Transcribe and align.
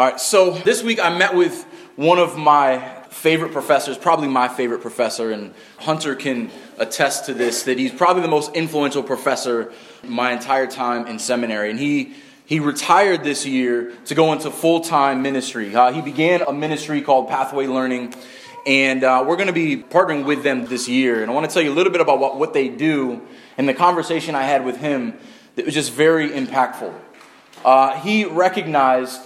All 0.00 0.06
right, 0.06 0.18
so 0.18 0.52
this 0.52 0.82
week 0.82 0.98
I 0.98 1.14
met 1.14 1.34
with 1.34 1.62
one 1.96 2.18
of 2.18 2.34
my 2.34 2.78
favorite 3.10 3.52
professors, 3.52 3.98
probably 3.98 4.28
my 4.28 4.48
favorite 4.48 4.80
professor, 4.80 5.30
and 5.30 5.52
Hunter 5.76 6.14
can 6.14 6.50
attest 6.78 7.26
to 7.26 7.34
this 7.34 7.64
that 7.64 7.78
he's 7.78 7.92
probably 7.92 8.22
the 8.22 8.28
most 8.28 8.56
influential 8.56 9.02
professor 9.02 9.74
my 10.02 10.32
entire 10.32 10.66
time 10.66 11.06
in 11.06 11.18
seminary. 11.18 11.68
And 11.68 11.78
he 11.78 12.14
he 12.46 12.60
retired 12.60 13.24
this 13.24 13.44
year 13.44 13.92
to 14.06 14.14
go 14.14 14.32
into 14.32 14.50
full 14.50 14.80
time 14.80 15.20
ministry. 15.20 15.76
Uh, 15.76 15.92
he 15.92 16.00
began 16.00 16.40
a 16.48 16.52
ministry 16.54 17.02
called 17.02 17.28
Pathway 17.28 17.66
Learning, 17.66 18.14
and 18.64 19.04
uh, 19.04 19.22
we're 19.28 19.36
going 19.36 19.48
to 19.48 19.52
be 19.52 19.76
partnering 19.76 20.24
with 20.24 20.42
them 20.42 20.64
this 20.64 20.88
year. 20.88 21.20
And 21.20 21.30
I 21.30 21.34
want 21.34 21.46
to 21.46 21.52
tell 21.52 21.62
you 21.62 21.72
a 21.72 21.76
little 21.76 21.92
bit 21.92 22.00
about 22.00 22.20
what, 22.20 22.38
what 22.38 22.54
they 22.54 22.70
do 22.70 23.20
and 23.58 23.68
the 23.68 23.74
conversation 23.74 24.34
I 24.34 24.44
had 24.44 24.64
with 24.64 24.78
him 24.78 25.18
that 25.56 25.66
was 25.66 25.74
just 25.74 25.92
very 25.92 26.30
impactful. 26.30 26.94
Uh, 27.62 28.00
he 28.00 28.24
recognized 28.24 29.20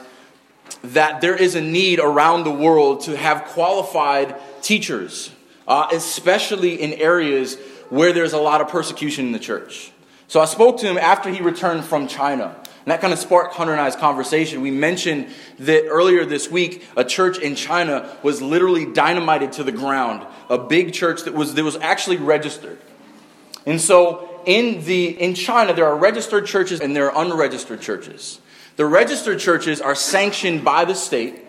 that 0.83 1.21
there 1.21 1.37
is 1.37 1.55
a 1.55 1.61
need 1.61 1.99
around 1.99 2.45
the 2.45 2.51
world 2.51 3.02
to 3.02 3.16
have 3.16 3.45
qualified 3.47 4.37
teachers, 4.62 5.30
uh, 5.66 5.88
especially 5.93 6.80
in 6.80 6.93
areas 6.95 7.59
where 7.88 8.12
there's 8.12 8.33
a 8.33 8.38
lot 8.38 8.61
of 8.61 8.69
persecution 8.69 9.27
in 9.27 9.33
the 9.33 9.38
church. 9.38 9.93
So 10.29 10.41
I 10.41 10.47
spoke 10.47 10.79
to 10.80 10.87
him 10.87 10.98
after 10.98 11.30
he 11.30 11.41
returned 11.41 11.85
from 11.85 12.09
China. 12.09 12.57
And 12.85 12.93
that 12.93 13.01
kind 13.01 13.12
of 13.15 13.19
sparked 13.19 13.55
Hunter 13.55 13.73
and 13.73 13.80
I's 13.80 13.97
conversation. 13.97 14.61
We 14.61 14.71
mentioned 14.71 15.29
that 15.61 15.87
earlier 15.87 16.27
this 16.27 16.51
week, 16.51 16.85
a 16.96 17.05
church 17.05 17.38
in 17.38 17.55
China 17.55 18.15
was 18.23 18.43
literally 18.43 18.85
dynamited 18.93 19.52
to 19.52 19.65
the 19.65 19.73
ground. 19.73 20.27
A 20.51 20.59
big 20.59 20.93
church 20.93 21.23
that 21.23 21.33
was, 21.33 21.55
that 21.55 21.65
was 21.65 21.77
actually 21.77 22.19
registered. 22.19 22.79
And 23.65 23.80
so 23.80 24.43
in, 24.45 24.85
the, 24.85 25.07
in 25.07 25.35
China, 25.35 25.73
there 25.73 25.87
are 25.87 25.96
registered 25.96 26.45
churches 26.45 26.80
and 26.80 26.95
there 26.95 27.10
are 27.10 27.24
unregistered 27.24 27.80
churches. 27.80 28.41
The 28.77 28.87
registered 28.87 29.38
churches 29.38 29.80
are 29.80 29.95
sanctioned 29.95 30.64
by 30.64 30.84
the 30.84 30.95
state, 30.95 31.41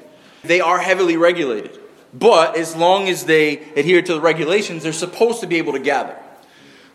they 0.43 0.61
are 0.61 0.77
heavily 0.77 1.17
regulated. 1.17 1.79
But 2.13 2.55
as 2.55 2.75
long 2.75 3.09
as 3.09 3.25
they 3.25 3.57
adhere 3.75 4.01
to 4.01 4.13
the 4.13 4.21
regulations, 4.21 4.83
they're 4.83 4.93
supposed 4.93 5.41
to 5.41 5.47
be 5.47 5.57
able 5.57 5.73
to 5.73 5.79
gather. 5.79 6.15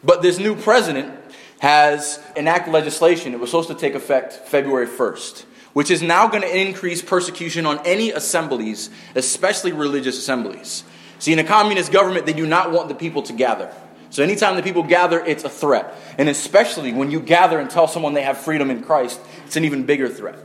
But 0.02 0.22
this 0.22 0.38
new 0.38 0.56
president 0.56 1.14
has 1.58 2.22
enacted 2.36 2.72
legislation. 2.72 3.34
It 3.34 3.40
was 3.40 3.50
supposed 3.50 3.68
to 3.68 3.74
take 3.74 3.94
effect 3.94 4.32
February 4.48 4.86
1st, 4.86 5.44
which 5.74 5.90
is 5.90 6.00
now 6.00 6.26
going 6.26 6.42
to 6.42 6.58
increase 6.58 7.02
persecution 7.02 7.66
on 7.66 7.84
any 7.84 8.10
assemblies, 8.12 8.88
especially 9.14 9.72
religious 9.72 10.16
assemblies. 10.16 10.84
See, 11.18 11.34
in 11.34 11.38
a 11.38 11.44
communist 11.44 11.92
government, 11.92 12.24
they 12.24 12.32
do 12.32 12.46
not 12.46 12.72
want 12.72 12.88
the 12.88 12.94
people 12.94 13.22
to 13.24 13.34
gather. 13.34 13.70
So 14.08 14.24
anytime 14.24 14.56
the 14.56 14.62
people 14.62 14.82
gather, 14.82 15.24
it's 15.24 15.44
a 15.44 15.48
threat. 15.48 15.94
And 16.18 16.28
especially 16.28 16.92
when 16.92 17.10
you 17.10 17.20
gather 17.20 17.58
and 17.58 17.70
tell 17.70 17.86
someone 17.86 18.14
they 18.14 18.22
have 18.22 18.38
freedom 18.38 18.70
in 18.70 18.82
Christ, 18.82 19.20
it's 19.50 19.56
an 19.56 19.64
even 19.64 19.84
bigger 19.84 20.08
threat. 20.08 20.38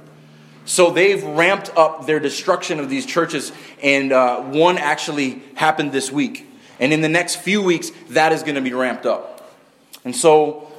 So 0.65 0.89
they've 0.89 1.23
ramped 1.23 1.69
up 1.77 2.07
their 2.07 2.19
destruction 2.19 2.79
of 2.79 2.89
these 2.89 3.05
churches, 3.05 3.51
and 3.83 4.11
uh, 4.11 4.41
one 4.41 4.79
actually 4.79 5.43
happened 5.53 5.91
this 5.91 6.11
week. 6.11 6.49
And 6.79 6.91
in 6.91 7.01
the 7.01 7.07
next 7.07 7.35
few 7.35 7.61
weeks, 7.61 7.91
that 8.09 8.31
is 8.31 8.41
going 8.41 8.55
to 8.55 8.61
be 8.61 8.73
ramped 8.73 9.05
up. 9.05 9.53
And 10.03 10.15
so 10.15 10.71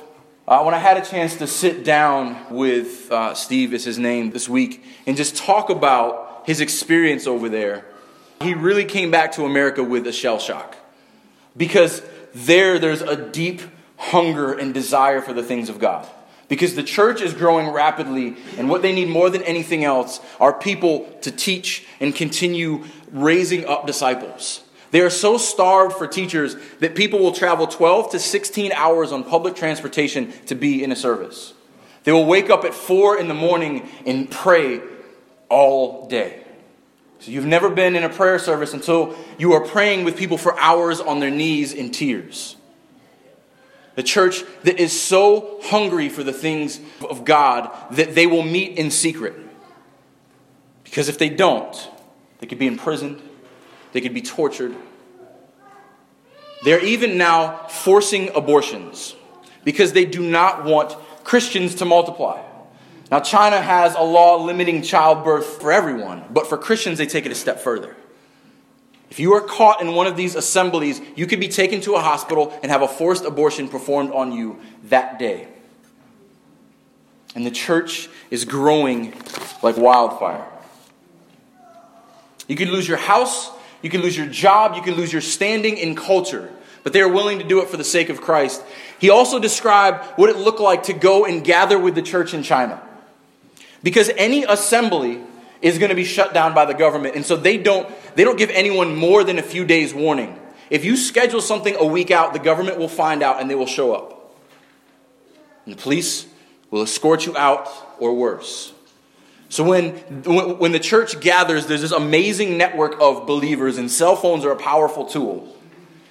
uh, 0.48 0.60
when 0.64 0.74
I 0.74 0.78
had 0.78 0.96
a 0.96 1.04
chance 1.04 1.36
to 1.36 1.46
sit 1.46 1.84
down 1.84 2.52
with 2.52 3.12
uh, 3.12 3.34
Steve, 3.34 3.72
is 3.72 3.84
his 3.84 3.96
name, 3.96 4.32
this 4.32 4.48
week, 4.48 4.82
and 5.06 5.16
just 5.16 5.36
talk 5.36 5.70
about 5.70 6.42
his 6.46 6.60
experience 6.60 7.28
over 7.28 7.48
there, 7.48 7.84
he 8.42 8.54
really 8.54 8.84
came 8.84 9.12
back 9.12 9.30
to 9.34 9.44
America 9.44 9.84
with 9.84 10.04
a 10.08 10.12
shell 10.12 10.40
shock. 10.40 10.74
Because 11.56 12.02
there 12.34 12.80
there's 12.80 13.02
a 13.02 13.14
deep 13.30 13.62
hunger 13.96 14.52
and 14.52 14.74
desire 14.74 15.20
for 15.20 15.32
the 15.32 15.44
things 15.44 15.68
of 15.68 15.78
God. 15.78 16.08
Because 16.48 16.74
the 16.74 16.82
church 16.82 17.20
is 17.20 17.34
growing 17.34 17.70
rapidly, 17.70 18.36
and 18.56 18.70
what 18.70 18.82
they 18.82 18.94
need 18.94 19.08
more 19.08 19.30
than 19.30 19.42
anything 19.42 19.84
else 19.84 20.20
are 20.38 20.52
people 20.52 21.10
to 21.22 21.30
teach 21.30 21.84
and 21.98 22.14
continue 22.14 22.84
raising 23.10 23.66
up 23.66 23.86
disciples. 23.86 24.62
They 24.92 25.00
are 25.00 25.10
so 25.10 25.38
starved 25.38 25.96
for 25.96 26.06
teachers 26.06 26.56
that 26.78 26.94
people 26.94 27.18
will 27.18 27.32
travel 27.32 27.66
12 27.66 28.12
to 28.12 28.18
16 28.18 28.72
hours 28.72 29.10
on 29.10 29.24
public 29.24 29.56
transportation 29.56 30.32
to 30.46 30.54
be 30.54 30.84
in 30.84 30.92
a 30.92 30.96
service. 30.96 31.52
They 32.04 32.12
will 32.12 32.26
wake 32.26 32.50
up 32.50 32.64
at 32.64 32.72
4 32.72 33.18
in 33.18 33.26
the 33.26 33.34
morning 33.34 33.88
and 34.06 34.30
pray 34.30 34.80
all 35.48 36.06
day. 36.08 36.44
So 37.18 37.30
you've 37.30 37.46
never 37.46 37.68
been 37.70 37.96
in 37.96 38.04
a 38.04 38.08
prayer 38.08 38.38
service 38.38 38.74
until 38.74 39.16
you 39.38 39.54
are 39.54 39.64
praying 39.64 40.04
with 40.04 40.16
people 40.16 40.38
for 40.38 40.58
hours 40.58 41.00
on 41.00 41.18
their 41.18 41.30
knees 41.30 41.72
in 41.72 41.90
tears. 41.90 42.55
The 43.96 44.02
church 44.02 44.44
that 44.62 44.78
is 44.78 44.98
so 44.98 45.58
hungry 45.64 46.08
for 46.08 46.22
the 46.22 46.32
things 46.32 46.80
of 47.08 47.24
God 47.24 47.70
that 47.92 48.14
they 48.14 48.26
will 48.26 48.42
meet 48.42 48.78
in 48.78 48.90
secret. 48.90 49.34
Because 50.84 51.08
if 51.08 51.18
they 51.18 51.28
don't, 51.28 51.90
they 52.38 52.46
could 52.46 52.58
be 52.58 52.66
imprisoned, 52.66 53.20
they 53.92 54.00
could 54.00 54.14
be 54.14 54.22
tortured. 54.22 54.76
They're 56.62 56.84
even 56.84 57.18
now 57.18 57.66
forcing 57.68 58.34
abortions 58.34 59.14
because 59.64 59.92
they 59.92 60.04
do 60.04 60.20
not 60.22 60.64
want 60.64 60.96
Christians 61.24 61.76
to 61.76 61.84
multiply. 61.84 62.42
Now, 63.10 63.20
China 63.20 63.60
has 63.60 63.94
a 63.94 64.02
law 64.02 64.42
limiting 64.42 64.82
childbirth 64.82 65.60
for 65.60 65.72
everyone, 65.72 66.24
but 66.30 66.46
for 66.46 66.58
Christians, 66.58 66.98
they 66.98 67.06
take 67.06 67.24
it 67.24 67.32
a 67.32 67.36
step 67.36 67.60
further. 67.60 67.96
If 69.10 69.20
you 69.20 69.34
are 69.34 69.40
caught 69.40 69.80
in 69.80 69.94
one 69.94 70.06
of 70.06 70.16
these 70.16 70.34
assemblies, 70.34 71.00
you 71.14 71.26
could 71.26 71.40
be 71.40 71.48
taken 71.48 71.80
to 71.82 71.94
a 71.94 72.00
hospital 72.00 72.58
and 72.62 72.72
have 72.72 72.82
a 72.82 72.88
forced 72.88 73.24
abortion 73.24 73.68
performed 73.68 74.10
on 74.10 74.32
you 74.32 74.60
that 74.84 75.18
day. 75.18 75.48
And 77.34 77.46
the 77.46 77.50
church 77.50 78.08
is 78.30 78.44
growing 78.44 79.14
like 79.62 79.76
wildfire. 79.76 80.44
You 82.48 82.56
could 82.56 82.68
lose 82.68 82.88
your 82.88 82.96
house, 82.96 83.50
you 83.82 83.90
could 83.90 84.00
lose 84.00 84.16
your 84.16 84.26
job, 84.26 84.74
you 84.74 84.82
could 84.82 84.96
lose 84.96 85.12
your 85.12 85.22
standing 85.22 85.76
in 85.76 85.94
culture, 85.94 86.50
but 86.82 86.92
they 86.92 87.00
are 87.00 87.08
willing 87.08 87.38
to 87.38 87.44
do 87.44 87.60
it 87.60 87.68
for 87.68 87.76
the 87.76 87.84
sake 87.84 88.08
of 88.08 88.20
Christ. 88.20 88.62
He 88.98 89.10
also 89.10 89.38
described 89.38 90.04
what 90.16 90.30
it 90.30 90.36
looked 90.36 90.60
like 90.60 90.84
to 90.84 90.92
go 90.92 91.24
and 91.24 91.44
gather 91.44 91.78
with 91.78 91.94
the 91.94 92.02
church 92.02 92.34
in 92.34 92.42
China. 92.42 92.80
Because 93.82 94.10
any 94.16 94.44
assembly 94.44 95.20
is 95.62 95.78
going 95.78 95.90
to 95.90 95.96
be 95.96 96.04
shut 96.04 96.34
down 96.34 96.54
by 96.54 96.64
the 96.64 96.74
government. 96.74 97.14
And 97.16 97.24
so 97.24 97.36
they 97.36 97.56
don't, 97.56 97.88
they 98.14 98.24
don't 98.24 98.38
give 98.38 98.50
anyone 98.50 98.94
more 98.94 99.24
than 99.24 99.38
a 99.38 99.42
few 99.42 99.64
days' 99.64 99.94
warning. 99.94 100.38
If 100.70 100.84
you 100.84 100.96
schedule 100.96 101.40
something 101.40 101.76
a 101.78 101.84
week 101.84 102.10
out, 102.10 102.32
the 102.32 102.38
government 102.38 102.78
will 102.78 102.88
find 102.88 103.22
out 103.22 103.40
and 103.40 103.48
they 103.48 103.54
will 103.54 103.66
show 103.66 103.94
up. 103.94 104.34
And 105.64 105.74
the 105.74 105.80
police 105.80 106.26
will 106.70 106.82
escort 106.82 107.26
you 107.26 107.36
out 107.36 107.68
or 107.98 108.14
worse. 108.14 108.72
So 109.48 109.62
when, 109.64 109.92
when 110.58 110.72
the 110.72 110.80
church 110.80 111.20
gathers, 111.20 111.66
there's 111.66 111.82
this 111.82 111.92
amazing 111.92 112.58
network 112.58 113.00
of 113.00 113.26
believers, 113.26 113.78
and 113.78 113.90
cell 113.90 114.16
phones 114.16 114.44
are 114.44 114.50
a 114.50 114.56
powerful 114.56 115.06
tool 115.06 115.56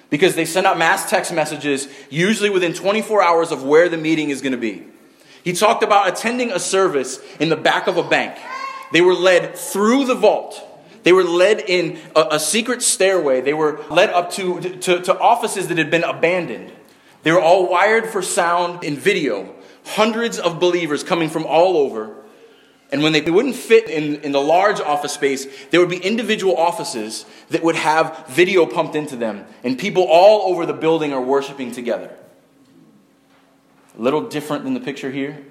because 0.08 0.34
they 0.34 0.46
send 0.46 0.66
out 0.66 0.78
mass 0.78 1.10
text 1.10 1.32
messages, 1.32 1.88
usually 2.08 2.48
within 2.48 2.72
24 2.72 3.22
hours 3.22 3.52
of 3.52 3.62
where 3.62 3.88
the 3.88 3.98
meeting 3.98 4.30
is 4.30 4.40
going 4.40 4.52
to 4.52 4.58
be. 4.58 4.84
He 5.44 5.52
talked 5.52 5.82
about 5.82 6.08
attending 6.08 6.50
a 6.50 6.58
service 6.58 7.20
in 7.38 7.50
the 7.50 7.56
back 7.56 7.86
of 7.86 7.98
a 7.98 8.02
bank. 8.02 8.38
They 8.92 9.00
were 9.00 9.14
led 9.14 9.56
through 9.56 10.06
the 10.06 10.14
vault. 10.14 10.62
They 11.02 11.12
were 11.12 11.24
led 11.24 11.60
in 11.60 11.98
a, 12.14 12.26
a 12.32 12.40
secret 12.40 12.82
stairway. 12.82 13.40
They 13.40 13.54
were 13.54 13.80
led 13.90 14.10
up 14.10 14.32
to, 14.32 14.60
to, 14.60 15.00
to 15.02 15.18
offices 15.18 15.68
that 15.68 15.78
had 15.78 15.90
been 15.90 16.04
abandoned. 16.04 16.72
They 17.22 17.32
were 17.32 17.40
all 17.40 17.68
wired 17.68 18.06
for 18.06 18.22
sound 18.22 18.84
and 18.84 18.98
video. 18.98 19.54
Hundreds 19.84 20.38
of 20.38 20.58
believers 20.58 21.04
coming 21.04 21.28
from 21.28 21.46
all 21.46 21.76
over. 21.76 22.14
And 22.92 23.02
when 23.02 23.12
they 23.12 23.20
wouldn't 23.20 23.56
fit 23.56 23.88
in, 23.88 24.16
in 24.22 24.32
the 24.32 24.40
large 24.40 24.80
office 24.80 25.12
space, 25.12 25.46
there 25.70 25.80
would 25.80 25.90
be 25.90 25.96
individual 25.96 26.56
offices 26.56 27.26
that 27.50 27.62
would 27.62 27.74
have 27.74 28.26
video 28.28 28.64
pumped 28.64 28.94
into 28.94 29.16
them. 29.16 29.44
And 29.64 29.78
people 29.78 30.04
all 30.08 30.52
over 30.52 30.66
the 30.66 30.72
building 30.72 31.12
are 31.12 31.20
worshiping 31.20 31.72
together. 31.72 32.14
A 33.98 34.02
little 34.02 34.28
different 34.28 34.64
than 34.64 34.74
the 34.74 34.80
picture 34.80 35.10
here. 35.10 35.44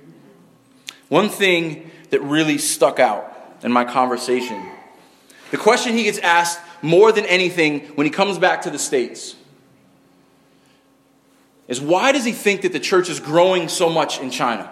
One 1.10 1.30
thing 1.30 1.92
that 2.16 2.22
really 2.22 2.58
stuck 2.58 3.00
out 3.00 3.32
in 3.62 3.72
my 3.72 3.84
conversation 3.84 4.64
the 5.52 5.58
question 5.58 5.94
he 5.94 6.04
gets 6.04 6.20
asked 6.20 6.60
more 6.82 7.12
than 7.12 7.26
anything 7.26 7.82
when 7.96 8.06
he 8.06 8.12
comes 8.12 8.38
back 8.38 8.64
to 8.64 8.70
the 8.70 8.80
States 8.80 9.36
is 11.68 11.82
why 11.82 12.12
does 12.12 12.26
he 12.26 12.32
think 12.32 12.62
that 12.62 12.74
the 12.74 12.80
church 12.80 13.10
is 13.10 13.20
growing 13.20 13.70
so 13.70 13.90
much 13.90 14.20
in 14.20 14.30
China? 14.30 14.72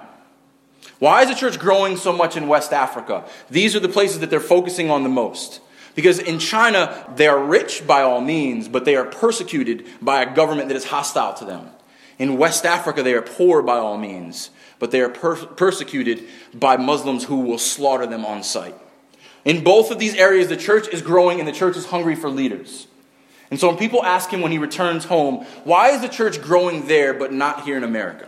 Why 1.00 1.22
is 1.24 1.30
the 1.30 1.36
church 1.36 1.60
growing 1.60 1.98
so 1.98 2.14
much 2.14 2.38
in 2.38 2.48
West 2.48 2.72
Africa? 2.72 3.26
These 3.50 3.76
are 3.76 3.80
the 3.80 3.90
places 3.90 4.20
that 4.20 4.30
they're 4.30 4.40
focusing 4.40 4.92
on 4.92 5.04
the 5.04 5.10
most. 5.10 5.60
Because 5.96 6.20
in 6.20 6.40
China, 6.40 7.14
they 7.16 7.28
are 7.28 7.42
rich 7.42 7.86
by 7.86 8.02
all 8.02 8.22
means, 8.22 8.68
but 8.68 8.86
they 8.86 8.96
are 8.96 9.06
persecuted 9.06 9.86
by 10.02 10.22
a 10.22 10.36
government 10.36 10.70
that 10.70 10.78
is 10.78 10.86
hostile 10.86 11.34
to 11.36 11.46
them. 11.46 11.70
In 12.20 12.38
West 12.38 12.66
Africa, 12.66 13.04
they 13.04 13.14
are 13.14 13.22
poor 13.22 13.62
by 13.62 13.78
all 13.78 13.98
means, 13.98 14.50
but 14.80 14.92
they 14.92 15.02
are 15.02 15.10
per- 15.10 15.46
persecuted 15.46 16.28
by 16.54 16.78
Muslims 16.78 17.26
who 17.26 17.42
will 17.42 17.58
slaughter 17.58 18.06
them 18.06 18.26
on 18.26 18.44
sight. 18.44 18.76
In 19.46 19.64
both 19.64 19.92
of 19.92 20.00
these 20.00 20.16
areas, 20.16 20.48
the 20.48 20.58
church 20.58 20.88
is 20.88 21.02
growing 21.02 21.40
and 21.40 21.48
the 21.48 21.54
church 21.54 21.76
is 21.76 21.86
hungry 21.86 22.16
for 22.16 22.30
leaders. 22.30 22.88
And 23.52 23.60
so 23.60 23.68
when 23.68 23.78
people 23.78 24.04
ask 24.04 24.30
him 24.30 24.42
when 24.42 24.52
he 24.52 24.58
returns 24.58 25.06
home, 25.06 25.46
why 25.64 25.90
is 25.90 26.02
the 26.02 26.10
church 26.10 26.42
growing 26.42 26.88
there 26.88 27.14
but 27.14 27.32
not 27.32 27.66
here 27.66 27.78
in 27.78 27.84
America? 27.84 28.28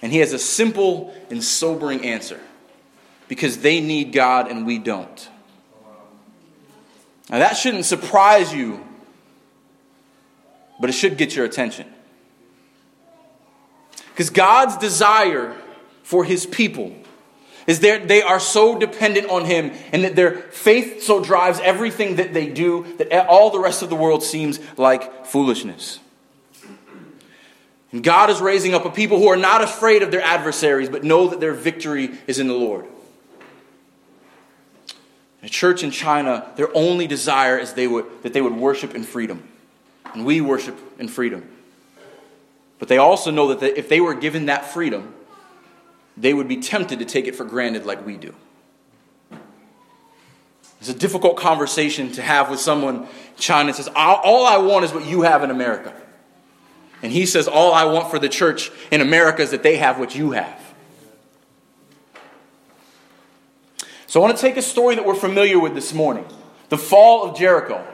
And 0.00 0.10
he 0.10 0.18
has 0.18 0.32
a 0.32 0.38
simple 0.38 1.14
and 1.30 1.44
sobering 1.44 2.04
answer 2.04 2.40
because 3.28 3.58
they 3.58 3.80
need 3.80 4.12
God 4.12 4.50
and 4.50 4.66
we 4.66 4.78
don't. 4.78 5.28
Now, 7.30 7.38
that 7.38 7.56
shouldn't 7.56 7.84
surprise 7.84 8.52
you, 8.52 8.84
but 10.80 10.90
it 10.90 10.94
should 10.94 11.16
get 11.16 11.36
your 11.36 11.44
attention. 11.44 11.86
Because 14.12 14.30
God's 14.30 14.76
desire 14.76 15.56
for 16.02 16.24
his 16.24 16.46
people 16.46 16.94
is 17.66 17.80
that 17.80 18.08
they 18.08 18.22
are 18.22 18.40
so 18.40 18.78
dependent 18.78 19.30
on 19.30 19.44
him 19.44 19.72
and 19.92 20.04
that 20.04 20.16
their 20.16 20.32
faith 20.32 21.02
so 21.02 21.22
drives 21.22 21.60
everything 21.60 22.16
that 22.16 22.34
they 22.34 22.48
do 22.48 22.84
that 22.98 23.26
all 23.26 23.50
the 23.50 23.60
rest 23.60 23.82
of 23.82 23.88
the 23.88 23.96
world 23.96 24.22
seems 24.22 24.60
like 24.76 25.26
foolishness. 25.26 26.00
And 27.92 28.02
God 28.02 28.30
is 28.30 28.40
raising 28.40 28.74
up 28.74 28.84
a 28.84 28.90
people 28.90 29.18
who 29.18 29.28
are 29.28 29.36
not 29.36 29.62
afraid 29.62 30.02
of 30.02 30.10
their 30.10 30.22
adversaries, 30.22 30.88
but 30.88 31.04
know 31.04 31.28
that 31.28 31.40
their 31.40 31.52
victory 31.52 32.10
is 32.26 32.38
in 32.38 32.48
the 32.48 32.54
Lord. 32.54 32.86
The 35.42 35.48
church 35.48 35.82
in 35.82 35.90
China, 35.90 36.50
their 36.56 36.74
only 36.74 37.06
desire 37.06 37.58
is 37.58 37.74
they 37.74 37.88
would, 37.88 38.06
that 38.22 38.32
they 38.32 38.40
would 38.40 38.54
worship 38.54 38.94
in 38.94 39.02
freedom. 39.02 39.46
And 40.14 40.24
we 40.24 40.40
worship 40.40 40.78
in 40.98 41.08
freedom. 41.08 41.48
But 42.82 42.88
they 42.88 42.98
also 42.98 43.30
know 43.30 43.54
that 43.54 43.78
if 43.78 43.88
they 43.88 44.00
were 44.00 44.12
given 44.12 44.46
that 44.46 44.64
freedom, 44.64 45.14
they 46.16 46.34
would 46.34 46.48
be 46.48 46.56
tempted 46.56 46.98
to 46.98 47.04
take 47.04 47.28
it 47.28 47.36
for 47.36 47.44
granted 47.44 47.86
like 47.86 48.04
we 48.04 48.16
do. 48.16 48.34
It's 50.80 50.88
a 50.88 50.94
difficult 50.94 51.36
conversation 51.36 52.10
to 52.14 52.22
have 52.22 52.50
with 52.50 52.58
someone 52.58 53.02
in 53.02 53.08
China 53.38 53.72
says, 53.72 53.88
All 53.94 54.44
I 54.44 54.56
want 54.56 54.84
is 54.84 54.92
what 54.92 55.06
you 55.06 55.22
have 55.22 55.44
in 55.44 55.52
America. 55.52 55.94
And 57.04 57.12
he 57.12 57.24
says, 57.24 57.46
All 57.46 57.72
I 57.72 57.84
want 57.84 58.10
for 58.10 58.18
the 58.18 58.28
church 58.28 58.72
in 58.90 59.00
America 59.00 59.42
is 59.42 59.52
that 59.52 59.62
they 59.62 59.76
have 59.76 60.00
what 60.00 60.16
you 60.16 60.32
have. 60.32 60.74
So 64.08 64.20
I 64.20 64.24
want 64.24 64.36
to 64.36 64.42
take 64.42 64.56
a 64.56 64.62
story 64.62 64.96
that 64.96 65.06
we're 65.06 65.14
familiar 65.14 65.60
with 65.60 65.76
this 65.76 65.94
morning 65.94 66.26
the 66.68 66.78
fall 66.78 67.30
of 67.30 67.38
Jericho. 67.38 67.86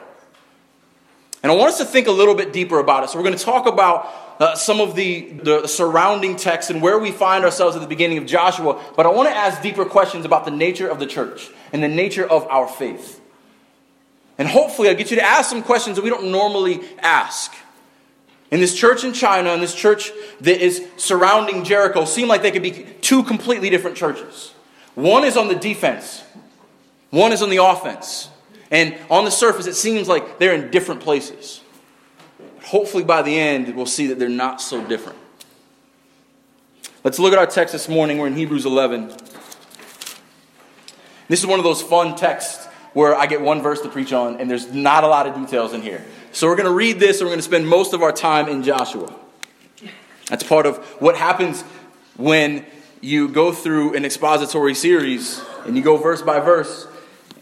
And 1.43 1.53
I 1.53 1.55
want 1.55 1.71
us 1.71 1.79
to 1.79 1.85
think 1.85 2.09
a 2.09 2.13
little 2.13 2.35
bit 2.35 2.53
deeper 2.53 2.79
about 2.79 3.05
it. 3.05 3.11
So 3.11 3.19
we're 3.19 3.25
going 3.25 3.37
to 3.37 3.45
talk 3.45 3.67
about 3.67 4.09
uh, 4.41 4.55
some 4.55 4.81
of 4.81 4.95
the, 4.95 5.31
the 5.43 5.67
surrounding 5.67 6.37
texts 6.37 6.71
and 6.71 6.83
where 6.83 6.99
we 6.99 7.13
find 7.13 7.45
ourselves 7.45 7.77
at 7.77 7.83
the 7.83 7.89
beginning 7.89 8.19
of 8.19 8.27
Joshua. 8.27 8.83
But 8.97 9.07
I 9.07 9.11
want 9.11 9.29
to 9.29 9.35
ask 9.35 9.63
deeper 9.63 9.85
questions 9.85 10.25
about 10.25 10.45
the 10.45 10.51
nature 10.51 10.89
of 10.89 10.99
the 10.99 11.07
church 11.07 11.51
and 11.73 11.83
the 11.83 11.89
nature 11.89 12.27
of 12.27 12.47
our 12.49 12.67
faith. 12.69 13.21
And 14.37 14.47
hopefully, 14.47 14.89
I'll 14.89 14.95
get 14.95 15.11
you 15.11 15.17
to 15.17 15.25
ask 15.25 15.51
some 15.51 15.63
questions 15.63 15.97
that 15.97 16.03
we 16.03 16.11
don't 16.11 16.31
normally 16.31 16.81
ask. 17.01 17.53
In 18.51 18.61
this 18.61 18.75
church 18.75 19.05
in 19.05 19.13
China 19.13 19.51
and 19.51 19.63
this 19.63 19.75
church 19.75 20.11
that 20.41 20.61
is 20.61 20.87
surrounding 20.97 21.65
Jericho 21.65 22.05
seem 22.05 22.29
like 22.29 22.43
they 22.43 22.51
could 22.51 22.63
be 22.63 22.87
two 23.01 23.23
completely 23.25 23.69
different 23.69 23.97
churches. 23.97 24.55
One 24.95 25.25
is 25.25 25.37
on 25.37 25.49
the 25.49 25.55
defense, 25.55 26.25
one 27.11 27.33
is 27.33 27.43
on 27.43 27.51
the 27.51 27.63
offense. 27.63 28.31
And 28.71 28.97
on 29.11 29.25
the 29.25 29.31
surface, 29.31 29.67
it 29.67 29.75
seems 29.75 30.09
like 30.09 30.39
they're 30.39 30.55
in 30.55 30.71
different 30.71 31.01
places. 31.01 31.63
But 32.57 32.65
hopefully, 32.65 33.05
by 33.05 33.23
the 33.23 33.39
end, 33.39 33.75
we'll 33.75 33.87
see 33.87 34.09
that 34.09 34.19
they're 34.19 34.29
not 34.29 34.61
so 34.61 34.85
different. 34.85 35.19
Let's 37.05 37.19
look 37.19 37.33
at 37.33 37.39
our 37.39 37.47
text 37.47 37.73
this 37.73 37.89
morning. 37.89 38.19
We're 38.19 38.27
in 38.27 38.35
Hebrews 38.35 38.67
11. 38.67 39.09
This 41.29 41.41
is 41.41 41.47
one 41.47 41.61
of 41.61 41.65
those 41.65 41.81
fun 41.81 42.17
texts 42.17 42.67
where 42.95 43.15
I 43.15 43.27
get 43.27 43.41
one 43.41 43.63
verse 43.63 43.81
to 43.83 43.89
preach 43.89 44.13
on, 44.13 44.41
and 44.41 44.51
there's 44.51 44.73
not 44.73 45.05
a 45.05 45.07
lot 45.07 45.27
of 45.27 45.35
details 45.35 45.73
in 45.73 45.83
here. 45.83 46.05
So 46.33 46.49
we're 46.49 46.57
going 46.57 46.67
to 46.67 46.75
read 46.75 46.99
this, 46.99 47.21
and 47.21 47.27
we're 47.27 47.33
going 47.33 47.39
to 47.39 47.45
spend 47.45 47.69
most 47.69 47.93
of 47.93 48.03
our 48.03 48.13
time 48.13 48.49
in 48.49 48.63
Joshua. 48.63 49.15
That's 50.29 50.43
part 50.43 50.67
of 50.67 50.79
what 51.01 51.17
happens 51.17 51.63
when 52.17 52.67
you 53.01 53.29
go 53.29 53.53
through 53.53 53.95
an 53.95 54.05
expository 54.05 54.75
series 54.75 55.41
and 55.65 55.77
you 55.77 55.83
go 55.83 55.97
verse 55.97 56.23
by 56.23 56.41
verse, 56.41 56.88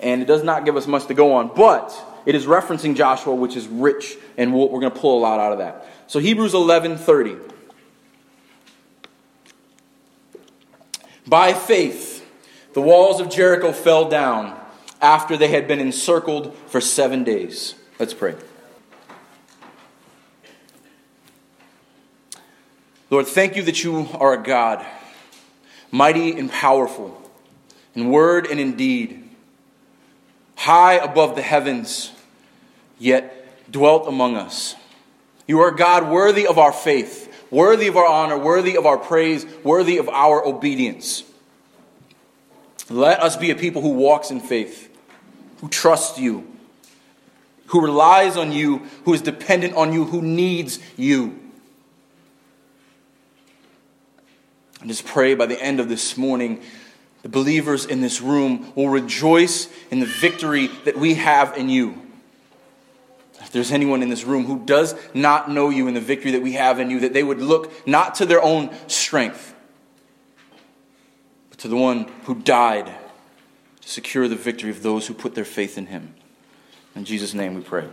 and 0.01 0.23
it 0.23 0.27
does 0.27 0.43
not 0.43 0.65
give 0.65 0.77
us 0.77 0.87
much 0.87 1.07
to 1.07 1.15
go 1.15 1.35
on, 1.35 1.51
but 1.55 1.95
it 2.27 2.35
is 2.35 2.47
referencing 2.47 2.97
Joshua, 2.97 3.35
which 3.35 3.57
is 3.57 3.67
rich, 3.69 4.17
and 4.37 4.53
we 4.53 4.61
we 4.61 4.67
are 4.67 4.81
going 4.81 4.93
to 4.93 4.99
pull 4.99 5.19
a 5.19 5.21
lot 5.21 5.41
out 5.41 5.53
of 5.53 5.59
that. 5.59 5.87
So 6.07 6.19
Hebrews 6.19 6.53
11:30. 6.53 7.53
By 11.29 11.53
faith, 11.55 12.25
the 12.75 12.81
walls 12.81 13.21
of 13.21 13.29
Jericho 13.29 13.73
fell 13.73 14.09
down 14.09 14.59
after 15.01 15.37
they 15.37 15.49
had 15.49 15.67
been 15.67 15.81
encircled 15.81 16.57
for 16.69 16.81
seven 16.81 17.25
days. 17.25 17.75
Let's 17.99 18.15
pray. 18.15 18.37
Lord, 23.09 23.27
thank 23.27 23.57
you 23.57 23.63
that 23.63 23.85
you 23.85 24.09
are 24.15 24.35
a 24.35 24.43
God, 24.43 24.85
mighty 25.91 26.37
and 26.37 26.51
powerful, 26.51 27.31
in 27.95 28.11
word 28.11 28.47
and 28.47 28.59
in 28.59 28.77
deed, 28.77 29.25
high 30.56 30.94
above 30.94 31.37
the 31.37 31.43
heavens, 31.43 32.11
yet 32.99 33.70
dwelt 33.70 34.08
among 34.08 34.37
us. 34.37 34.75
You 35.47 35.61
are 35.61 35.70
God 35.70 36.11
worthy 36.11 36.47
of 36.47 36.58
our 36.58 36.73
faith, 36.73 37.32
worthy 37.50 37.87
of 37.87 37.97
our 37.97 38.06
honor, 38.06 38.37
worthy 38.37 38.76
of 38.76 38.85
our 38.85 38.99
praise, 38.99 39.47
worthy 39.62 39.99
of 39.99 40.08
our 40.08 40.44
obedience. 40.44 41.23
Let 42.88 43.20
us 43.20 43.37
be 43.37 43.50
a 43.50 43.55
people 43.55 43.82
who 43.82 43.91
walks 43.91 44.31
in 44.31 44.41
faith, 44.41 44.91
who 45.61 45.69
trusts 45.69 46.19
you, 46.19 46.47
who 47.67 47.81
relies 47.81 48.37
on 48.37 48.52
you, 48.52 48.79
who 49.05 49.12
is 49.12 49.23
dependent 49.23 49.75
on 49.75 49.93
you, 49.93 50.05
who 50.05 50.23
needs 50.23 50.79
you. 50.97 51.38
I 54.81 54.87
just 54.87 55.05
pray 55.05 55.35
by 55.35 55.47
the 55.47 55.61
end 55.61 55.81
of 55.81 55.88
this 55.88 56.17
morning, 56.17 56.62
the 57.26 57.32
believers 57.32 57.84
in 57.84 58.00
this 58.00 58.20
room 58.20 58.73
will 58.76 58.88
rejoice 58.88 59.69
in 59.90 59.99
the 59.99 60.06
victory 60.06 60.69
that 60.84 60.96
we 60.96 61.14
have 61.14 61.56
in 61.56 61.69
you. 61.69 62.00
If 63.40 63.50
there's 63.50 63.73
anyone 63.73 64.00
in 64.00 64.08
this 64.08 64.23
room 64.23 64.44
who 64.44 64.64
does 64.64 64.94
not 65.12 65.50
know 65.50 65.69
you 65.69 65.88
in 65.88 65.94
the 65.94 66.00
victory 66.00 66.31
that 66.31 66.43
we 66.43 66.52
have 66.52 66.78
in 66.78 66.88
you, 66.88 67.00
that 67.00 67.14
they 67.14 67.25
would 67.25 67.40
look 67.40 67.84
not 67.84 68.14
to 68.17 68.26
their 68.26 68.40
own 68.40 68.73
strength, 68.87 69.56
but 71.50 71.58
to 71.58 71.67
the 71.67 71.75
one 71.75 72.05
who 72.26 72.37
died 72.37 72.94
to 73.81 73.88
secure 73.88 74.28
the 74.28 74.37
victory 74.37 74.70
of 74.70 74.84
those 74.84 75.08
who 75.08 75.12
put 75.12 75.34
their 75.34 75.44
faith 75.44 75.76
in 75.76 75.87
him. 75.87 76.14
In 76.94 77.05
Jesus' 77.05 77.34
name 77.34 77.56
we 77.56 77.61
pray. 77.61 77.88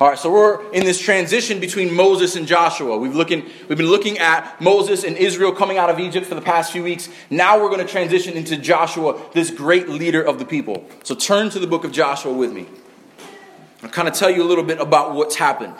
All 0.00 0.08
right, 0.08 0.18
so 0.18 0.32
we're 0.32 0.72
in 0.72 0.84
this 0.84 0.98
transition 0.98 1.60
between 1.60 1.92
Moses 1.92 2.34
and 2.34 2.46
Joshua. 2.46 2.96
We've, 2.96 3.14
looking, 3.14 3.44
we've 3.68 3.78
been 3.78 3.90
looking 3.90 4.18
at 4.18 4.60
Moses 4.60 5.04
and 5.04 5.16
Israel 5.16 5.52
coming 5.52 5.76
out 5.78 5.90
of 5.90 6.00
Egypt 6.00 6.26
for 6.26 6.34
the 6.34 6.40
past 6.40 6.72
few 6.72 6.82
weeks. 6.82 7.08
Now 7.30 7.60
we're 7.60 7.68
going 7.68 7.86
to 7.86 7.90
transition 7.90 8.34
into 8.34 8.56
Joshua, 8.56 9.20
this 9.32 9.50
great 9.50 9.88
leader 9.88 10.22
of 10.22 10.38
the 10.38 10.44
people. 10.44 10.86
So 11.04 11.14
turn 11.14 11.50
to 11.50 11.58
the 11.58 11.66
book 11.66 11.84
of 11.84 11.92
Joshua 11.92 12.32
with 12.32 12.52
me. 12.52 12.66
I'll 13.82 13.90
kind 13.90 14.08
of 14.08 14.14
tell 14.14 14.30
you 14.30 14.42
a 14.42 14.48
little 14.48 14.64
bit 14.64 14.80
about 14.80 15.14
what's 15.14 15.36
happened. 15.36 15.74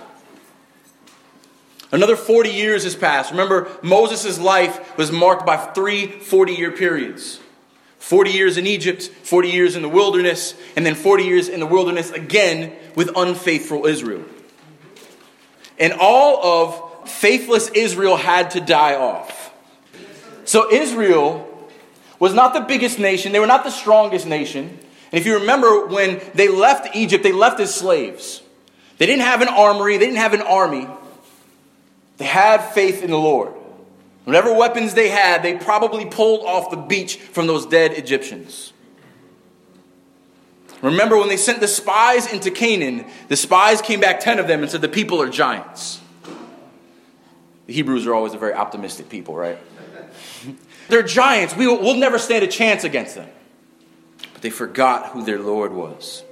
Another 1.90 2.16
40 2.16 2.50
years 2.50 2.84
has 2.84 2.96
passed. 2.96 3.30
Remember, 3.30 3.70
Moses' 3.82 4.38
life 4.38 4.96
was 4.96 5.12
marked 5.12 5.44
by 5.44 5.56
three 5.56 6.06
40 6.06 6.54
year 6.54 6.70
periods. 6.70 7.40
40 8.02 8.32
years 8.32 8.56
in 8.56 8.66
Egypt, 8.66 9.04
40 9.04 9.48
years 9.48 9.76
in 9.76 9.82
the 9.82 9.88
wilderness, 9.88 10.54
and 10.74 10.84
then 10.84 10.96
40 10.96 11.22
years 11.22 11.48
in 11.48 11.60
the 11.60 11.66
wilderness 11.66 12.10
again 12.10 12.72
with 12.96 13.08
unfaithful 13.14 13.86
Israel. 13.86 14.24
And 15.78 15.92
all 15.92 16.44
of 16.44 17.08
faithless 17.08 17.68
Israel 17.68 18.16
had 18.16 18.50
to 18.50 18.60
die 18.60 18.96
off. 18.96 19.54
So 20.44 20.72
Israel 20.72 21.48
was 22.18 22.34
not 22.34 22.54
the 22.54 22.60
biggest 22.62 22.98
nation, 22.98 23.30
they 23.30 23.38
were 23.38 23.46
not 23.46 23.62
the 23.62 23.70
strongest 23.70 24.26
nation. 24.26 24.64
And 25.12 25.20
if 25.20 25.24
you 25.24 25.34
remember, 25.38 25.86
when 25.86 26.20
they 26.34 26.48
left 26.48 26.96
Egypt, 26.96 27.22
they 27.22 27.32
left 27.32 27.60
as 27.60 27.72
slaves. 27.72 28.42
They 28.98 29.06
didn't 29.06 29.22
have 29.22 29.42
an 29.42 29.48
armory, 29.48 29.96
they 29.96 30.06
didn't 30.06 30.18
have 30.18 30.34
an 30.34 30.42
army. 30.42 30.88
They 32.16 32.26
had 32.26 32.72
faith 32.72 33.04
in 33.04 33.12
the 33.12 33.16
Lord. 33.16 33.54
Whatever 34.24 34.54
weapons 34.54 34.94
they 34.94 35.08
had, 35.08 35.42
they 35.42 35.56
probably 35.56 36.04
pulled 36.04 36.46
off 36.46 36.70
the 36.70 36.76
beach 36.76 37.16
from 37.16 37.46
those 37.46 37.66
dead 37.66 37.92
Egyptians. 37.92 38.72
Remember 40.80 41.16
when 41.16 41.28
they 41.28 41.36
sent 41.36 41.60
the 41.60 41.68
spies 41.68 42.32
into 42.32 42.50
Canaan, 42.50 43.06
the 43.28 43.36
spies 43.36 43.80
came 43.80 44.00
back, 44.00 44.20
10 44.20 44.38
of 44.38 44.48
them, 44.48 44.62
and 44.62 44.70
said, 44.70 44.80
The 44.80 44.88
people 44.88 45.22
are 45.22 45.28
giants. 45.28 46.00
The 47.66 47.72
Hebrews 47.72 48.06
are 48.06 48.14
always 48.14 48.34
a 48.34 48.38
very 48.38 48.54
optimistic 48.54 49.08
people, 49.08 49.36
right? 49.36 49.58
They're 50.88 51.04
giants. 51.04 51.56
We 51.56 51.68
will, 51.68 51.80
we'll 51.80 51.96
never 51.96 52.18
stand 52.18 52.44
a 52.44 52.48
chance 52.48 52.82
against 52.82 53.14
them. 53.14 53.28
But 54.32 54.42
they 54.42 54.50
forgot 54.50 55.10
who 55.10 55.24
their 55.24 55.38
Lord 55.38 55.72
was. 55.72 56.24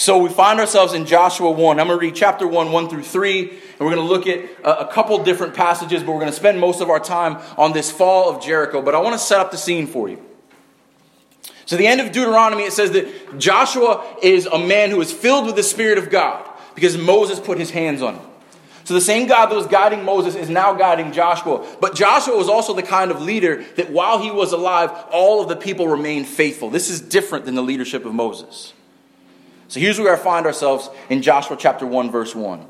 So 0.00 0.16
we 0.16 0.30
find 0.30 0.58
ourselves 0.60 0.94
in 0.94 1.04
Joshua 1.04 1.50
1. 1.50 1.78
I'm 1.78 1.86
going 1.86 1.98
to 1.98 2.06
read 2.06 2.14
chapter 2.14 2.46
1, 2.46 2.72
1 2.72 2.88
through 2.88 3.02
3, 3.02 3.50
and 3.50 3.80
we're 3.80 3.94
going 3.94 3.96
to 3.96 4.02
look 4.02 4.26
at 4.26 4.38
a, 4.64 4.88
a 4.88 4.90
couple 4.90 5.22
different 5.22 5.52
passages, 5.52 6.02
but 6.02 6.12
we're 6.12 6.20
going 6.20 6.30
to 6.30 6.36
spend 6.36 6.58
most 6.58 6.80
of 6.80 6.88
our 6.88 6.98
time 6.98 7.36
on 7.58 7.74
this 7.74 7.90
fall 7.90 8.34
of 8.34 8.42
Jericho. 8.42 8.80
But 8.80 8.94
I 8.94 8.98
want 9.00 9.12
to 9.12 9.18
set 9.18 9.40
up 9.40 9.50
the 9.50 9.58
scene 9.58 9.86
for 9.86 10.08
you. 10.08 10.18
So, 11.66 11.76
the 11.76 11.86
end 11.86 12.00
of 12.00 12.12
Deuteronomy, 12.12 12.62
it 12.62 12.72
says 12.72 12.92
that 12.92 13.38
Joshua 13.38 14.16
is 14.22 14.46
a 14.46 14.58
man 14.58 14.88
who 14.88 15.02
is 15.02 15.12
filled 15.12 15.44
with 15.44 15.54
the 15.54 15.62
Spirit 15.62 15.98
of 15.98 16.08
God 16.08 16.48
because 16.74 16.96
Moses 16.96 17.38
put 17.38 17.58
his 17.58 17.70
hands 17.70 18.00
on 18.00 18.14
him. 18.14 18.26
So, 18.84 18.94
the 18.94 19.02
same 19.02 19.28
God 19.28 19.50
that 19.50 19.54
was 19.54 19.66
guiding 19.66 20.02
Moses 20.02 20.34
is 20.34 20.48
now 20.48 20.72
guiding 20.72 21.12
Joshua. 21.12 21.76
But 21.78 21.94
Joshua 21.94 22.38
was 22.38 22.48
also 22.48 22.72
the 22.72 22.82
kind 22.82 23.10
of 23.10 23.20
leader 23.20 23.62
that 23.76 23.90
while 23.90 24.18
he 24.18 24.30
was 24.30 24.54
alive, 24.54 24.90
all 25.10 25.42
of 25.42 25.50
the 25.50 25.56
people 25.56 25.88
remained 25.88 26.26
faithful. 26.26 26.70
This 26.70 26.88
is 26.88 27.02
different 27.02 27.44
than 27.44 27.54
the 27.54 27.62
leadership 27.62 28.06
of 28.06 28.14
Moses. 28.14 28.72
So 29.70 29.78
here's 29.78 30.00
where 30.00 30.12
I 30.12 30.18
find 30.18 30.46
ourselves 30.46 30.90
in 31.08 31.22
Joshua 31.22 31.56
chapter 31.56 31.86
1, 31.86 32.10
verse 32.10 32.34
1. 32.34 32.66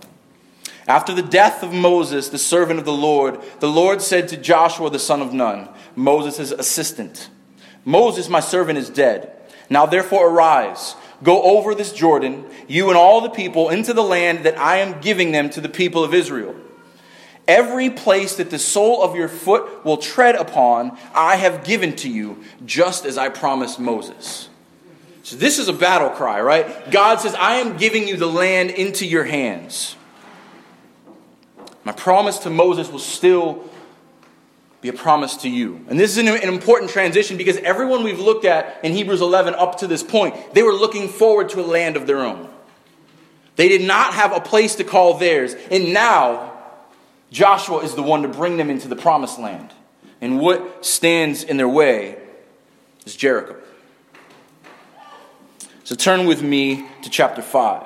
After 0.86 1.14
the 1.14 1.22
death 1.22 1.62
of 1.62 1.72
Moses, 1.72 2.28
the 2.28 2.36
servant 2.36 2.78
of 2.78 2.84
the 2.84 2.92
Lord, 2.92 3.40
the 3.58 3.70
Lord 3.70 4.02
said 4.02 4.28
to 4.28 4.36
Joshua 4.36 4.90
the 4.90 4.98
son 4.98 5.22
of 5.22 5.32
Nun, 5.32 5.70
Moses' 5.96 6.50
assistant, 6.50 7.30
Moses, 7.86 8.28
my 8.28 8.40
servant, 8.40 8.78
is 8.78 8.90
dead. 8.90 9.34
Now 9.70 9.86
therefore 9.86 10.28
arise, 10.28 10.94
go 11.22 11.40
over 11.40 11.74
this 11.74 11.94
Jordan, 11.94 12.44
you 12.68 12.88
and 12.88 12.98
all 12.98 13.22
the 13.22 13.30
people, 13.30 13.70
into 13.70 13.94
the 13.94 14.02
land 14.02 14.44
that 14.44 14.58
I 14.58 14.76
am 14.76 15.00
giving 15.00 15.32
them 15.32 15.48
to 15.50 15.62
the 15.62 15.70
people 15.70 16.04
of 16.04 16.12
Israel. 16.12 16.54
Every 17.48 17.88
place 17.88 18.36
that 18.36 18.50
the 18.50 18.58
sole 18.58 19.02
of 19.02 19.16
your 19.16 19.28
foot 19.28 19.86
will 19.86 19.96
tread 19.96 20.34
upon, 20.34 20.98
I 21.14 21.36
have 21.36 21.64
given 21.64 21.96
to 21.96 22.10
you, 22.10 22.44
just 22.66 23.06
as 23.06 23.16
I 23.16 23.30
promised 23.30 23.80
Moses. 23.80 24.49
So 25.22 25.36
this 25.36 25.58
is 25.58 25.68
a 25.68 25.72
battle 25.72 26.10
cry, 26.10 26.40
right? 26.40 26.90
God 26.90 27.20
says, 27.20 27.34
I 27.34 27.56
am 27.56 27.76
giving 27.76 28.08
you 28.08 28.16
the 28.16 28.26
land 28.26 28.70
into 28.70 29.06
your 29.06 29.24
hands. 29.24 29.96
My 31.84 31.92
promise 31.92 32.38
to 32.40 32.50
Moses 32.50 32.90
will 32.90 32.98
still 32.98 33.64
be 34.80 34.88
a 34.88 34.92
promise 34.92 35.36
to 35.38 35.50
you. 35.50 35.84
And 35.88 36.00
this 36.00 36.16
is 36.16 36.18
an, 36.18 36.28
important 36.28 36.90
transition 36.90 37.36
because 37.36 37.58
everyone 37.58 38.02
we've 38.02 38.20
looked 38.20 38.44
at 38.44 38.82
in 38.82 38.92
Hebrews 38.92 39.20
11 39.20 39.54
up 39.54 39.78
to 39.78 39.86
this 39.86 40.02
point, 40.02 40.54
they 40.54 40.62
were 40.62 40.72
looking 40.72 41.08
forward 41.08 41.50
to 41.50 41.60
a 41.60 41.66
land 41.66 41.96
of 41.96 42.06
their 42.06 42.20
own. 42.20 42.48
They 43.56 43.68
did 43.68 43.82
not 43.82 44.14
have 44.14 44.32
a 44.32 44.40
place 44.40 44.76
to 44.76 44.84
call 44.84 45.18
theirs. 45.18 45.54
And 45.70 45.92
now, 45.92 46.52
Joshua 47.30 47.78
is 47.80 47.94
the 47.94 48.02
one 48.02 48.22
to 48.22 48.28
bring 48.28 48.56
them 48.56 48.70
into 48.70 48.88
the 48.88 48.96
promised 48.96 49.38
land. 49.38 49.70
And 50.20 50.40
what 50.40 50.84
stands 50.84 51.42
in 51.42 51.58
their 51.58 51.68
way 51.68 52.18
is 53.04 53.14
Jericho. 53.14 53.59
So 55.90 55.96
turn 55.96 56.24
with 56.24 56.40
me 56.40 56.86
to 57.02 57.10
chapter 57.10 57.42
5, 57.42 57.84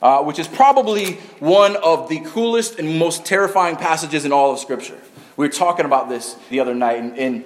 uh, 0.00 0.22
which 0.22 0.38
is 0.38 0.46
probably 0.46 1.14
one 1.40 1.74
of 1.74 2.08
the 2.08 2.20
coolest 2.20 2.78
and 2.78 2.96
most 2.96 3.26
terrifying 3.26 3.74
passages 3.74 4.24
in 4.24 4.30
all 4.30 4.52
of 4.52 4.60
Scripture. 4.60 5.00
We 5.36 5.44
were 5.44 5.52
talking 5.52 5.84
about 5.84 6.08
this 6.08 6.36
the 6.48 6.60
other 6.60 6.76
night, 6.76 7.00
and, 7.00 7.18
and 7.18 7.44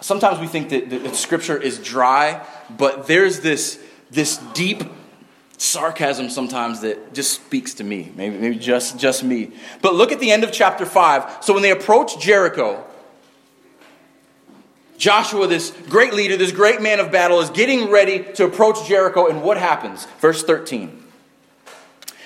sometimes 0.00 0.38
we 0.38 0.46
think 0.46 0.68
that, 0.68 0.90
that 0.90 1.16
Scripture 1.16 1.60
is 1.60 1.80
dry, 1.80 2.46
but 2.70 3.08
there's 3.08 3.40
this, 3.40 3.82
this 4.12 4.36
deep 4.52 4.84
sarcasm 5.58 6.30
sometimes 6.30 6.82
that 6.82 7.14
just 7.14 7.32
speaks 7.32 7.74
to 7.74 7.82
me 7.82 8.12
maybe, 8.14 8.38
maybe 8.38 8.56
just, 8.56 8.96
just 8.96 9.24
me 9.24 9.52
but 9.82 9.94
look 9.94 10.12
at 10.12 10.20
the 10.20 10.30
end 10.30 10.44
of 10.44 10.52
chapter 10.52 10.84
5 10.84 11.38
so 11.40 11.54
when 11.54 11.62
they 11.62 11.70
approach 11.70 12.20
jericho 12.20 12.84
Joshua, 14.96 15.46
this 15.46 15.70
great 15.88 16.14
leader, 16.14 16.36
this 16.36 16.52
great 16.52 16.80
man 16.80 17.00
of 17.00 17.10
battle, 17.10 17.40
is 17.40 17.50
getting 17.50 17.90
ready 17.90 18.24
to 18.34 18.44
approach 18.44 18.86
Jericho, 18.86 19.26
and 19.26 19.42
what 19.42 19.56
happens? 19.56 20.06
Verse 20.20 20.42
13. 20.42 21.02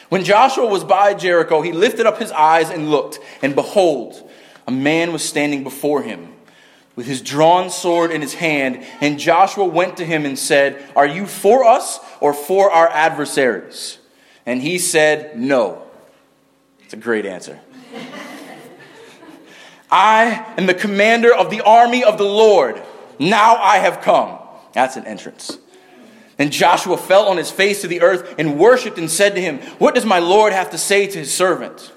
When 0.09 0.25
Joshua 0.25 0.67
was 0.67 0.85
by 0.85 1.15
Jericho, 1.15 1.61
he 1.61 1.73
lifted 1.73 2.07
up 2.07 2.19
his 2.19 2.33
eyes 2.33 2.71
and 2.71 2.91
looked, 2.91 3.19
and 3.43 3.55
behold, 3.55 4.29
a 4.67 4.71
man 4.71 5.13
was 5.13 5.23
standing 5.23 5.65
before 5.65 6.03
him 6.03 6.35
with 6.99 7.07
his 7.07 7.23
drawn 7.23 7.71
sword 7.71 8.11
in 8.11 8.21
his 8.21 8.35
hand. 8.35 8.85
And 9.01 9.21
Joshua 9.21 9.65
went 9.65 9.99
to 9.99 10.05
him 10.05 10.27
and 10.27 10.37
said, 10.39 10.85
Are 10.97 11.07
you 11.07 11.27
for 11.27 11.65
us 11.65 12.01
or 12.21 12.35
for 12.35 12.73
our 12.73 12.89
adversaries? 12.89 13.99
And 14.45 14.61
he 14.61 14.79
said, 14.79 15.39
No. 15.39 15.83
It's 16.81 16.95
a 16.95 16.97
great 16.97 17.25
answer. 17.25 17.61
I 19.91 20.55
am 20.57 20.67
the 20.67 20.75
commander 20.75 21.35
of 21.35 21.51
the 21.51 21.63
army 21.63 22.05
of 22.05 22.19
the 22.19 22.25
Lord. 22.25 22.83
Now 23.19 23.57
I 23.57 23.79
have 23.79 24.01
come. 24.01 24.39
That's 24.73 24.97
an 24.97 25.07
entrance. 25.07 25.59
And 26.39 26.53
Joshua 26.53 26.97
fell 26.97 27.27
on 27.27 27.37
his 27.37 27.51
face 27.51 27.81
to 27.81 27.89
the 27.89 28.01
earth 28.01 28.35
and 28.39 28.59
worshiped 28.59 28.99
and 28.99 29.11
said 29.11 29.35
to 29.35 29.41
him, 29.41 29.59
What 29.79 29.95
does 29.95 30.05
my 30.05 30.21
Lord 30.21 30.53
have 30.53 30.71
to 30.71 30.79
say 30.79 31.07
to 31.07 31.19
his 31.19 31.35
servant? 31.35 31.93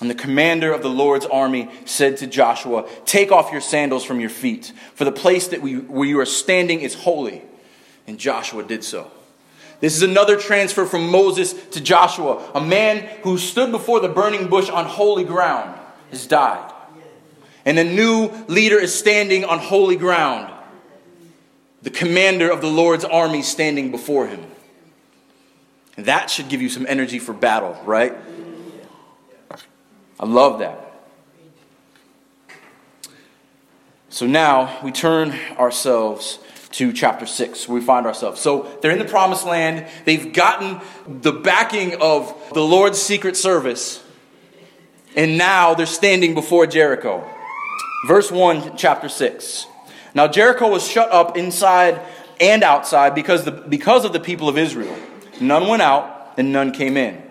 And 0.00 0.08
the 0.08 0.14
commander 0.14 0.72
of 0.72 0.82
the 0.82 0.90
Lord's 0.90 1.26
army 1.26 1.68
said 1.84 2.18
to 2.18 2.28
Joshua, 2.28 2.88
Take 3.04 3.32
off 3.32 3.50
your 3.50 3.60
sandals 3.60 4.04
from 4.04 4.20
your 4.20 4.30
feet, 4.30 4.72
for 4.94 5.04
the 5.04 5.10
place 5.10 5.48
that 5.48 5.60
we, 5.60 5.78
where 5.78 6.06
you 6.06 6.20
are 6.20 6.26
standing 6.26 6.82
is 6.82 6.94
holy. 6.94 7.42
And 8.06 8.18
Joshua 8.18 8.62
did 8.62 8.84
so. 8.84 9.10
This 9.80 9.96
is 9.96 10.02
another 10.02 10.36
transfer 10.36 10.86
from 10.86 11.10
Moses 11.10 11.52
to 11.70 11.80
Joshua. 11.80 12.48
A 12.54 12.60
man 12.60 13.08
who 13.22 13.38
stood 13.38 13.72
before 13.72 13.98
the 13.98 14.08
burning 14.08 14.48
bush 14.48 14.70
on 14.70 14.84
holy 14.84 15.24
ground 15.24 15.78
has 16.10 16.26
died 16.26 16.72
and 17.68 17.78
a 17.78 17.84
new 17.84 18.30
leader 18.46 18.78
is 18.78 18.94
standing 18.94 19.44
on 19.44 19.58
holy 19.58 19.96
ground. 19.96 20.50
The 21.82 21.90
commander 21.90 22.50
of 22.50 22.62
the 22.62 22.66
Lord's 22.66 23.04
army 23.04 23.42
standing 23.42 23.90
before 23.90 24.26
him. 24.26 24.42
And 25.98 26.06
that 26.06 26.30
should 26.30 26.48
give 26.48 26.62
you 26.62 26.70
some 26.70 26.86
energy 26.88 27.18
for 27.18 27.34
battle, 27.34 27.78
right? 27.84 28.16
I 30.18 30.24
love 30.24 30.60
that. 30.60 30.80
So 34.08 34.26
now 34.26 34.80
we 34.82 34.90
turn 34.90 35.38
ourselves 35.58 36.38
to 36.70 36.90
chapter 36.94 37.26
6, 37.26 37.68
where 37.68 37.78
we 37.78 37.84
find 37.84 38.06
ourselves. 38.06 38.40
So 38.40 38.78
they're 38.80 38.92
in 38.92 38.98
the 38.98 39.04
promised 39.04 39.44
land. 39.44 39.86
They've 40.06 40.32
gotten 40.32 40.80
the 41.06 41.32
backing 41.32 42.00
of 42.00 42.34
the 42.54 42.62
Lord's 42.62 42.98
secret 42.98 43.36
service. 43.36 44.02
And 45.14 45.36
now 45.36 45.74
they're 45.74 45.84
standing 45.84 46.32
before 46.32 46.66
Jericho. 46.66 47.28
Verse 48.06 48.30
1, 48.30 48.76
chapter 48.76 49.08
6. 49.08 49.66
Now 50.14 50.28
Jericho 50.28 50.68
was 50.68 50.86
shut 50.86 51.10
up 51.10 51.36
inside 51.36 52.00
and 52.40 52.62
outside 52.62 53.14
because, 53.14 53.44
the, 53.44 53.50
because 53.50 54.04
of 54.04 54.12
the 54.12 54.20
people 54.20 54.48
of 54.48 54.56
Israel. 54.56 54.96
None 55.40 55.68
went 55.68 55.82
out, 55.82 56.34
and 56.36 56.52
none 56.52 56.72
came 56.72 56.96
in. 56.96 57.22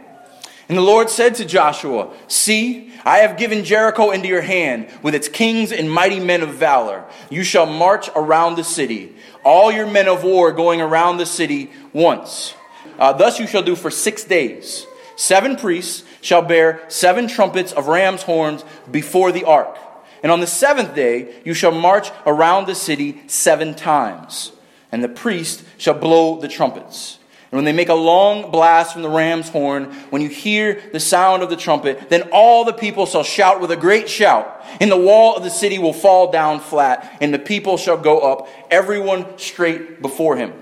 And 0.69 0.77
the 0.77 0.81
Lord 0.81 1.09
said 1.09 1.35
to 1.35 1.45
Joshua, 1.45 2.13
See, 2.27 2.91
I 3.05 3.19
have 3.19 3.37
given 3.37 3.63
Jericho 3.63 4.11
into 4.11 4.27
your 4.27 4.41
hand, 4.41 4.89
with 5.01 5.15
its 5.15 5.29
kings 5.29 5.71
and 5.71 5.89
mighty 5.89 6.19
men 6.19 6.41
of 6.41 6.55
valor. 6.55 7.05
You 7.29 7.43
shall 7.43 7.65
march 7.65 8.09
around 8.15 8.55
the 8.55 8.63
city, 8.65 9.15
all 9.45 9.71
your 9.71 9.87
men 9.87 10.09
of 10.09 10.23
war 10.23 10.51
going 10.51 10.81
around 10.81 11.17
the 11.17 11.25
city 11.25 11.71
once. 11.93 12.53
Uh, 12.99 13.13
thus 13.13 13.39
you 13.39 13.47
shall 13.47 13.63
do 13.63 13.75
for 13.75 13.89
six 13.89 14.23
days. 14.25 14.85
Seven 15.15 15.55
priests 15.55 16.03
shall 16.21 16.41
bear 16.41 16.83
seven 16.89 17.27
trumpets 17.27 17.71
of 17.71 17.87
ram's 17.87 18.23
horns 18.23 18.65
before 18.91 19.31
the 19.31 19.45
ark. 19.45 19.77
And 20.23 20.31
on 20.31 20.39
the 20.39 20.47
seventh 20.47 20.95
day 20.95 21.41
you 21.45 21.53
shall 21.53 21.71
march 21.71 22.09
around 22.25 22.67
the 22.67 22.75
city 22.75 23.21
seven 23.27 23.75
times, 23.75 24.51
and 24.91 25.03
the 25.03 25.09
priest 25.09 25.63
shall 25.77 25.93
blow 25.93 26.39
the 26.39 26.47
trumpets. 26.47 27.19
And 27.49 27.57
when 27.57 27.65
they 27.65 27.71
make 27.71 27.87
a 27.87 27.93
long 27.93 28.51
blast 28.51 28.91
from 28.91 29.03
the 29.03 29.09
ram's 29.09 29.47
horn, 29.47 29.85
when 30.09 30.21
you 30.21 30.27
hear 30.27 30.81
the 30.91 30.99
sound 30.99 31.43
of 31.43 31.49
the 31.49 31.55
trumpet, 31.55 32.09
then 32.09 32.23
all 32.33 32.65
the 32.65 32.73
people 32.73 33.05
shall 33.05 33.23
shout 33.23 33.61
with 33.61 33.71
a 33.71 33.77
great 33.77 34.09
shout, 34.09 34.65
and 34.81 34.91
the 34.91 34.97
wall 34.97 35.37
of 35.37 35.43
the 35.43 35.49
city 35.49 35.79
will 35.79 35.93
fall 35.93 36.29
down 36.29 36.59
flat, 36.59 37.17
and 37.21 37.33
the 37.33 37.39
people 37.39 37.77
shall 37.77 37.97
go 37.97 38.19
up, 38.19 38.49
everyone 38.69 39.37
straight 39.37 40.01
before 40.01 40.35
him. 40.35 40.53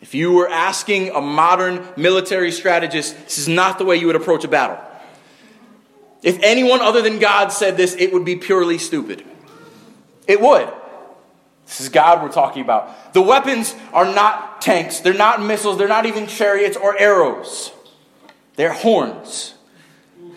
If 0.00 0.14
you 0.14 0.32
were 0.32 0.48
asking 0.48 1.10
a 1.10 1.20
modern 1.20 1.86
military 1.98 2.50
strategist, 2.50 3.14
this 3.24 3.36
is 3.36 3.48
not 3.48 3.78
the 3.78 3.84
way 3.84 3.96
you 3.96 4.06
would 4.06 4.16
approach 4.16 4.44
a 4.44 4.48
battle. 4.48 4.78
If 6.22 6.38
anyone 6.42 6.80
other 6.80 7.02
than 7.02 7.18
God 7.18 7.48
said 7.48 7.76
this, 7.76 7.94
it 7.94 8.12
would 8.12 8.24
be 8.24 8.36
purely 8.36 8.78
stupid. 8.78 9.24
It 10.26 10.40
would. 10.40 10.70
This 11.66 11.80
is 11.80 11.88
God 11.88 12.22
we're 12.22 12.32
talking 12.32 12.62
about. 12.62 13.14
The 13.14 13.22
weapons 13.22 13.74
are 13.92 14.04
not 14.04 14.60
tanks, 14.60 15.00
they're 15.00 15.14
not 15.14 15.42
missiles, 15.42 15.78
they're 15.78 15.88
not 15.88 16.06
even 16.06 16.26
chariots 16.26 16.76
or 16.76 16.98
arrows. 16.98 17.72
They're 18.56 18.72
horns. 18.72 19.54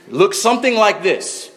Look 0.07 0.33
something 0.33 0.75
like 0.75 1.03
this. 1.03 1.51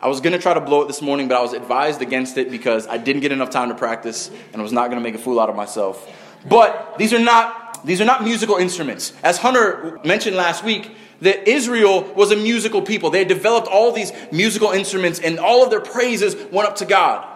I 0.00 0.08
was 0.08 0.20
going 0.20 0.32
to 0.32 0.38
try 0.38 0.54
to 0.54 0.60
blow 0.60 0.82
it 0.82 0.86
this 0.86 1.02
morning, 1.02 1.28
but 1.28 1.36
I 1.36 1.42
was 1.42 1.52
advised 1.52 2.00
against 2.00 2.38
it 2.38 2.50
because 2.50 2.86
I 2.86 2.96
didn't 2.96 3.20
get 3.20 3.32
enough 3.32 3.50
time 3.50 3.68
to 3.68 3.74
practice 3.74 4.30
and 4.52 4.60
I 4.60 4.62
was 4.62 4.72
not 4.72 4.86
going 4.88 5.02
to 5.02 5.02
make 5.02 5.14
a 5.14 5.22
fool 5.22 5.38
out 5.38 5.50
of 5.50 5.56
myself. 5.56 6.08
But 6.48 6.96
these 6.96 7.12
are 7.12 7.18
not 7.18 7.84
these 7.84 8.00
are 8.00 8.04
not 8.04 8.22
musical 8.24 8.56
instruments. 8.56 9.12
As 9.22 9.38
Hunter 9.38 9.98
mentioned 10.04 10.36
last 10.36 10.64
week, 10.64 10.90
that 11.20 11.48
Israel 11.48 12.04
was 12.14 12.30
a 12.30 12.36
musical 12.36 12.82
people. 12.82 13.10
They 13.10 13.20
had 13.20 13.28
developed 13.28 13.68
all 13.68 13.92
these 13.92 14.12
musical 14.32 14.70
instruments, 14.70 15.18
and 15.20 15.38
all 15.38 15.62
of 15.62 15.70
their 15.70 15.80
praises 15.80 16.36
went 16.50 16.68
up 16.68 16.76
to 16.76 16.86
God. 16.86 17.26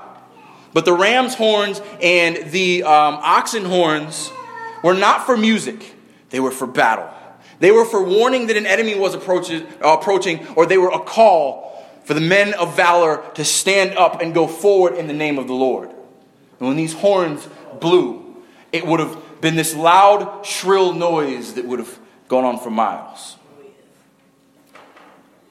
But 0.73 0.85
the 0.85 0.93
ram's 0.93 1.35
horns 1.35 1.81
and 2.03 2.51
the 2.51 2.83
um, 2.83 3.15
oxen 3.23 3.65
horns 3.65 4.31
were 4.83 4.95
not 4.95 5.25
for 5.25 5.37
music, 5.37 5.95
they 6.31 6.41
were 6.41 6.51
for 6.51 6.67
battle. 6.67 7.09
They 7.61 7.71
were 7.71 7.85
for 7.85 8.03
warning 8.03 8.49
that 8.49 8.57
an 8.57 8.67
enemy 8.67 8.99
was 8.99 9.15
approaching, 9.15 9.67
approaching 9.81 10.47
or 10.49 10.67
they 10.67 10.77
were 10.77 10.91
a 10.91 10.99
call 10.99 11.65
for 12.05 12.15
the 12.15 12.21
men 12.21 12.53
of 12.55 12.77
valor 12.77 13.23
to 13.35 13.45
stand 13.45 13.97
up 13.97 14.21
and 14.21 14.35
go 14.35 14.47
forward 14.47 14.97
in 14.97 15.07
the 15.07 15.15
name 15.15 15.39
of 15.39 15.47
the 15.47 15.55
Lord. 15.55 15.89
And 16.59 16.69
when 16.69 16.77
these 16.77 16.93
horns 16.93 17.49
blew, 17.81 18.37
it 18.73 18.87
would 18.87 19.01
have 19.01 19.41
been 19.41 19.57
this 19.57 19.75
loud, 19.75 20.45
shrill 20.45 20.93
noise 20.93 21.55
that 21.55 21.65
would 21.65 21.79
have 21.79 21.99
gone 22.29 22.45
on 22.45 22.59
for 22.59 22.71
miles. 22.71 23.37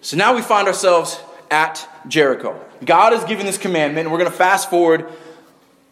So 0.04 0.18
now 0.18 0.36
we 0.36 0.42
find 0.42 0.68
ourselves 0.68 1.18
at 1.50 1.88
Jericho. 2.10 2.60
God 2.84 3.14
has 3.14 3.24
given 3.24 3.46
this 3.46 3.58
commandment, 3.58 4.06
and 4.06 4.12
we're 4.12 4.20
going 4.20 4.30
to 4.30 4.38
fast 4.38 4.70
forward. 4.70 5.10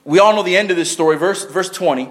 We 0.04 0.20
all 0.20 0.36
know 0.36 0.44
the 0.44 0.58
end 0.58 0.70
of 0.70 0.76
this 0.76 0.92
story, 0.92 1.16
verse, 1.18 1.46
verse 1.46 1.70
20. 1.70 2.10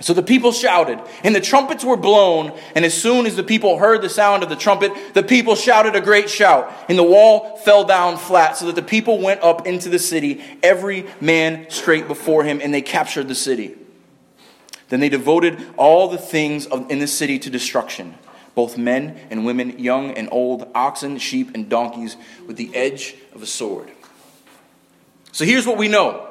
So 0.00 0.14
the 0.14 0.22
people 0.22 0.52
shouted, 0.52 1.00
and 1.24 1.34
the 1.34 1.40
trumpets 1.40 1.84
were 1.84 1.96
blown, 1.96 2.56
and 2.76 2.84
as 2.84 2.94
soon 2.94 3.26
as 3.26 3.34
the 3.34 3.42
people 3.42 3.78
heard 3.78 4.00
the 4.00 4.08
sound 4.08 4.44
of 4.44 4.48
the 4.48 4.54
trumpet, 4.54 4.92
the 5.12 5.24
people 5.24 5.56
shouted 5.56 5.96
a 5.96 6.00
great 6.00 6.30
shout, 6.30 6.72
and 6.88 6.96
the 6.96 7.02
wall 7.02 7.56
fell 7.56 7.82
down 7.82 8.16
flat, 8.16 8.56
so 8.56 8.66
that 8.66 8.76
the 8.76 8.82
people 8.82 9.18
went 9.18 9.42
up 9.42 9.66
into 9.66 9.88
the 9.88 9.98
city, 9.98 10.40
every 10.62 11.06
man 11.20 11.66
straight 11.68 12.06
before 12.06 12.44
him, 12.44 12.60
and 12.62 12.72
they 12.72 12.82
captured 12.82 13.26
the 13.26 13.34
city. 13.34 13.74
Then 14.88 15.00
they 15.00 15.08
devoted 15.08 15.64
all 15.76 16.06
the 16.06 16.18
things 16.18 16.66
in 16.66 17.00
the 17.00 17.08
city 17.08 17.40
to 17.40 17.50
destruction, 17.50 18.14
both 18.54 18.76
men 18.76 19.18
and 19.30 19.44
women, 19.46 19.78
young 19.78 20.10
and 20.12 20.28
old, 20.30 20.68
oxen, 20.74 21.18
sheep, 21.18 21.54
and 21.54 21.68
donkeys, 21.68 22.16
with 22.46 22.56
the 22.56 22.74
edge 22.74 23.14
of 23.34 23.42
a 23.42 23.46
sword. 23.46 23.90
So 25.32 25.44
here's 25.44 25.66
what 25.66 25.78
we 25.78 25.88
know. 25.88 26.28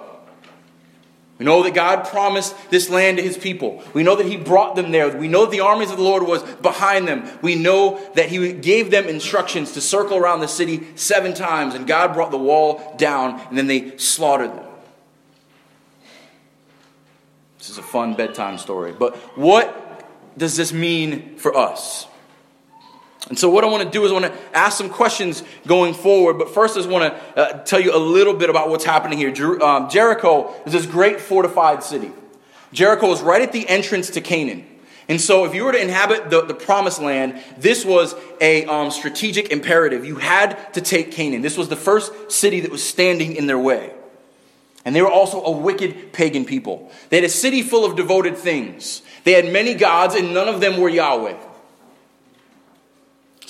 We 1.40 1.46
know 1.46 1.64
that 1.64 1.74
God 1.74 2.06
promised 2.06 2.56
this 2.70 2.88
land 2.92 3.18
to 3.18 3.24
his 3.24 3.36
people. 3.36 3.84
We 3.96 4.04
know 4.04 4.16
that 4.16 4.28
he 4.28 4.38
brought 4.38 4.76
them 4.76 4.92
there. 4.92 5.10
We 5.18 5.28
know 5.28 5.46
that 5.46 5.52
the 5.52 5.62
armies 5.62 5.90
of 5.90 5.98
the 5.98 6.04
Lord 6.04 6.22
was 6.22 6.44
behind 6.44 7.08
them. 7.08 7.28
We 7.42 7.56
know 7.56 8.00
that 8.14 8.30
he 8.30 8.54
gave 8.54 8.92
them 8.92 9.08
instructions 9.08 9.72
to 9.72 9.82
circle 9.82 10.18
around 10.18 10.42
the 10.42 10.48
city 10.48 10.86
seven 10.96 11.34
times, 11.34 11.74
and 11.74 11.88
God 11.88 12.14
brought 12.14 12.30
the 12.30 12.38
wall 12.38 12.94
down, 12.98 13.42
and 13.50 13.58
then 13.58 13.66
they 13.66 13.98
slaughtered 13.98 14.52
them. 14.52 14.66
This 17.58 17.72
is 17.72 17.80
a 17.80 17.84
fun 17.84 18.14
bedtime 18.14 18.60
story. 18.60 18.92
But 18.92 19.16
what 19.36 20.08
does 20.38 20.56
this 20.58 20.72
mean 20.72 21.38
for 21.38 21.58
us? 21.58 22.06
And 23.30 23.38
so, 23.38 23.50
what 23.50 23.64
I 23.64 23.68
want 23.68 23.84
to 23.84 23.90
do 23.90 24.04
is 24.04 24.12
I 24.12 24.14
want 24.16 24.26
to 24.26 24.58
ask 24.58 24.78
some 24.78 24.90
questions 24.90 25.44
going 25.68 25.94
forward. 25.94 26.38
But 26.40 26.50
first, 26.50 26.76
I 26.76 26.80
just 26.80 26.90
want 26.90 27.14
to 27.14 27.40
uh, 27.40 27.64
tell 27.64 27.80
you 27.80 27.96
a 27.96 28.00
little 28.00 28.34
bit 28.34 28.50
about 28.50 28.70
what's 28.70 28.84
happening 28.84 29.18
here. 29.18 29.32
Jer- 29.32 29.62
um, 29.64 29.90
Jericho 29.90 30.54
is 30.66 30.74
this 30.74 30.86
great 30.86 31.22
fortified 31.22 31.84
city. 31.84 32.12
Jericho 32.74 33.12
is 33.12 33.22
right 33.22 33.42
at 33.42 33.52
the 33.52 33.68
entrance 33.68 34.10
to 34.12 34.22
Canaan. 34.22 34.66
And 35.08 35.22
so, 35.22 35.46
if 35.46 35.54
you 35.54 35.66
were 35.66 35.72
to 35.72 35.82
inhabit 35.82 36.30
the, 36.32 36.42
the 36.42 36.54
promised 36.56 37.00
land, 37.00 37.42
this 37.58 37.86
was 37.86 38.16
a 38.40 38.66
um, 38.66 38.90
strategic 38.90 39.52
imperative. 39.52 40.04
You 40.04 40.16
had 40.16 40.74
to 40.74 40.82
take 40.82 41.12
Canaan. 41.12 41.42
This 41.42 41.58
was 41.58 41.70
the 41.70 41.76
first 41.76 42.32
city 42.32 42.62
that 42.62 42.72
was 42.72 42.84
standing 42.84 43.36
in 43.36 43.46
their 43.46 43.60
way. 43.60 43.94
And 44.84 44.96
they 44.96 45.02
were 45.02 45.12
also 45.12 45.44
a 45.44 45.52
wicked 45.52 46.12
pagan 46.12 46.44
people. 46.44 46.92
They 47.10 47.18
had 47.18 47.24
a 47.24 47.30
city 47.30 47.62
full 47.62 47.86
of 47.86 47.96
devoted 47.96 48.36
things. 48.36 49.04
They 49.26 49.34
had 49.34 49.52
many 49.54 49.76
gods, 49.76 50.16
and 50.16 50.34
none 50.34 50.48
of 50.48 50.60
them 50.60 50.80
were 50.80 50.90
Yahweh. 50.90 51.38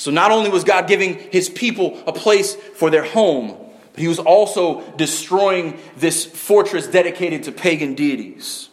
So 0.01 0.10
not 0.10 0.31
only 0.31 0.50
was 0.50 0.63
God 0.63 0.88
giving 0.88 1.20
his 1.31 1.48
people 1.48 2.01
a 2.08 2.12
place 2.12 2.55
for 2.55 2.89
their 2.89 3.03
home, 3.03 3.55
but 3.91 4.00
he 4.00 4.08
was 4.08 4.17
also 4.17 4.81
destroying 4.93 5.77
this 5.96 6.25
fortress 6.25 6.88
dedicated 6.88 7.43
to 7.43 7.51
pagan 7.51 7.93
deities. 7.93 8.70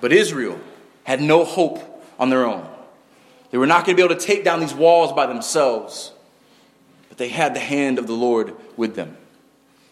But 0.00 0.14
Israel 0.14 0.58
had 1.04 1.20
no 1.20 1.44
hope 1.44 2.02
on 2.18 2.30
their 2.30 2.46
own. 2.46 2.66
They 3.50 3.58
were 3.58 3.66
not 3.66 3.84
going 3.84 3.98
to 3.98 4.02
be 4.02 4.06
able 4.06 4.18
to 4.18 4.26
take 4.26 4.44
down 4.44 4.60
these 4.60 4.72
walls 4.72 5.12
by 5.12 5.26
themselves, 5.26 6.12
but 7.10 7.18
they 7.18 7.28
had 7.28 7.54
the 7.54 7.60
hand 7.60 7.98
of 7.98 8.06
the 8.06 8.14
Lord 8.14 8.56
with 8.78 8.94
them. 8.94 9.14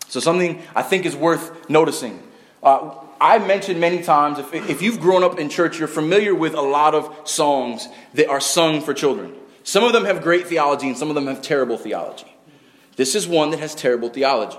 So, 0.08 0.18
something 0.18 0.62
I 0.74 0.80
think 0.80 1.04
is 1.04 1.14
worth 1.14 1.68
noticing. 1.68 2.22
Uh, 2.62 2.94
I've 3.20 3.46
mentioned 3.46 3.80
many 3.80 4.02
times, 4.02 4.38
if, 4.38 4.52
if 4.54 4.82
you've 4.82 5.00
grown 5.00 5.24
up 5.24 5.38
in 5.38 5.48
church, 5.48 5.78
you're 5.78 5.88
familiar 5.88 6.34
with 6.34 6.54
a 6.54 6.60
lot 6.60 6.94
of 6.94 7.28
songs 7.28 7.88
that 8.14 8.28
are 8.28 8.40
sung 8.40 8.80
for 8.80 8.94
children. 8.94 9.34
Some 9.62 9.84
of 9.84 9.92
them 9.92 10.04
have 10.04 10.22
great 10.22 10.46
theology 10.46 10.88
and 10.88 10.96
some 10.96 11.08
of 11.08 11.14
them 11.14 11.26
have 11.26 11.42
terrible 11.42 11.76
theology. 11.76 12.32
This 12.96 13.14
is 13.14 13.26
one 13.28 13.50
that 13.50 13.60
has 13.60 13.74
terrible 13.74 14.08
theology. 14.08 14.58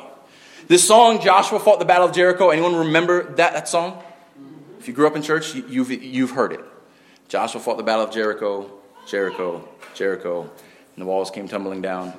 This 0.67 0.87
song, 0.87 1.19
Joshua 1.21 1.59
Fought 1.59 1.79
the 1.79 1.85
Battle 1.85 2.07
of 2.07 2.13
Jericho, 2.13 2.49
anyone 2.51 2.75
remember 2.75 3.23
that, 3.35 3.53
that 3.53 3.67
song? 3.67 4.03
If 4.79 4.87
you 4.87 4.93
grew 4.93 5.07
up 5.07 5.15
in 5.15 5.21
church, 5.21 5.55
you've, 5.55 5.91
you've 5.91 6.31
heard 6.31 6.53
it. 6.53 6.61
Joshua 7.27 7.59
fought 7.59 7.77
the 7.77 7.83
Battle 7.83 8.05
of 8.05 8.11
Jericho, 8.11 8.71
Jericho, 9.07 9.67
Jericho, 9.93 10.41
and 10.43 11.01
the 11.01 11.05
walls 11.05 11.31
came 11.31 11.47
tumbling 11.47 11.81
down. 11.81 12.13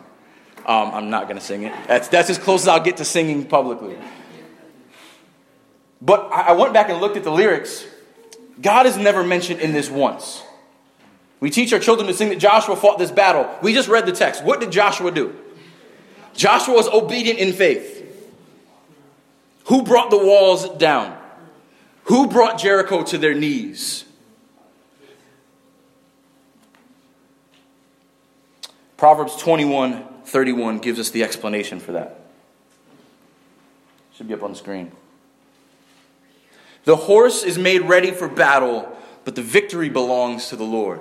Um, 0.67 0.91
I'm 0.93 1.11
not 1.11 1.25
going 1.25 1.39
to 1.39 1.45
sing 1.45 1.63
it. 1.63 1.73
That's, 1.87 2.09
that's 2.09 2.29
as 2.29 2.39
close 2.39 2.63
as 2.63 2.69
I'll 2.69 2.83
get 2.83 2.99
to 2.99 3.05
singing 3.05 3.47
publicly. 3.47 3.97
But 6.03 6.31
I 6.33 6.53
went 6.53 6.73
back 6.73 6.89
and 6.89 7.01
looked 7.01 7.17
at 7.17 7.25
the 7.25 7.31
lyrics. 7.31 7.85
God 8.61 8.87
is 8.87 8.97
never 8.97 9.23
mentioned 9.23 9.61
in 9.61 9.73
this 9.73 9.91
once. 9.91 10.43
We 11.41 11.51
teach 11.51 11.73
our 11.73 11.79
children 11.79 12.07
to 12.07 12.15
sing 12.15 12.29
that 12.29 12.39
Joshua 12.39 12.77
fought 12.77 12.99
this 12.99 13.11
battle. 13.11 13.49
We 13.63 13.73
just 13.73 13.89
read 13.89 14.07
the 14.07 14.13
text. 14.13 14.45
What 14.45 14.61
did 14.61 14.71
Joshua 14.71 15.11
do? 15.11 15.35
Joshua 16.35 16.75
was 16.75 16.87
obedient 16.89 17.39
in 17.39 17.53
faith. 17.53 17.97
Who 19.67 19.83
brought 19.83 20.11
the 20.11 20.19
walls 20.19 20.69
down? 20.79 21.17
Who 22.05 22.27
brought 22.29 22.59
Jericho 22.59 23.05
to 23.05 23.19
their 23.19 23.35
knees? 23.35 24.05
Proverbs 28.97 29.37
21 29.37 30.07
31 30.25 30.79
gives 30.79 31.01
us 31.01 31.11
the 31.11 31.25
explanation 31.25 31.81
for 31.81 31.93
that. 31.93 32.21
Should 34.15 34.29
be 34.29 34.35
up 34.35 34.43
on 34.43 34.53
the 34.53 34.57
screen. 34.57 34.93
The 36.91 36.97
horse 36.97 37.45
is 37.45 37.57
made 37.57 37.83
ready 37.83 38.11
for 38.11 38.27
battle, 38.27 38.91
but 39.25 39.37
the 39.37 39.43
victory 39.43 39.89
belongs 39.89 40.49
to 40.49 40.57
the 40.57 40.65
Lord. 40.65 41.01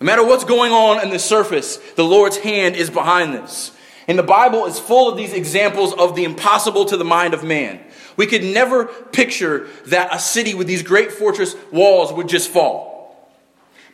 No 0.00 0.06
matter 0.06 0.24
what's 0.24 0.44
going 0.44 0.72
on 0.72 1.00
on 1.00 1.10
the 1.10 1.18
surface, 1.18 1.76
the 1.96 2.02
Lord's 2.02 2.38
hand 2.38 2.76
is 2.76 2.88
behind 2.88 3.34
this. 3.34 3.72
And 4.08 4.18
the 4.18 4.22
Bible 4.22 4.64
is 4.64 4.78
full 4.78 5.10
of 5.10 5.18
these 5.18 5.34
examples 5.34 5.92
of 5.92 6.16
the 6.16 6.24
impossible 6.24 6.86
to 6.86 6.96
the 6.96 7.04
mind 7.04 7.34
of 7.34 7.44
man. 7.44 7.84
We 8.16 8.26
could 8.26 8.42
never 8.42 8.86
picture 8.86 9.68
that 9.88 10.14
a 10.14 10.18
city 10.18 10.54
with 10.54 10.66
these 10.66 10.82
great 10.82 11.12
fortress 11.12 11.56
walls 11.70 12.10
would 12.10 12.30
just 12.30 12.48
fall. 12.48 13.30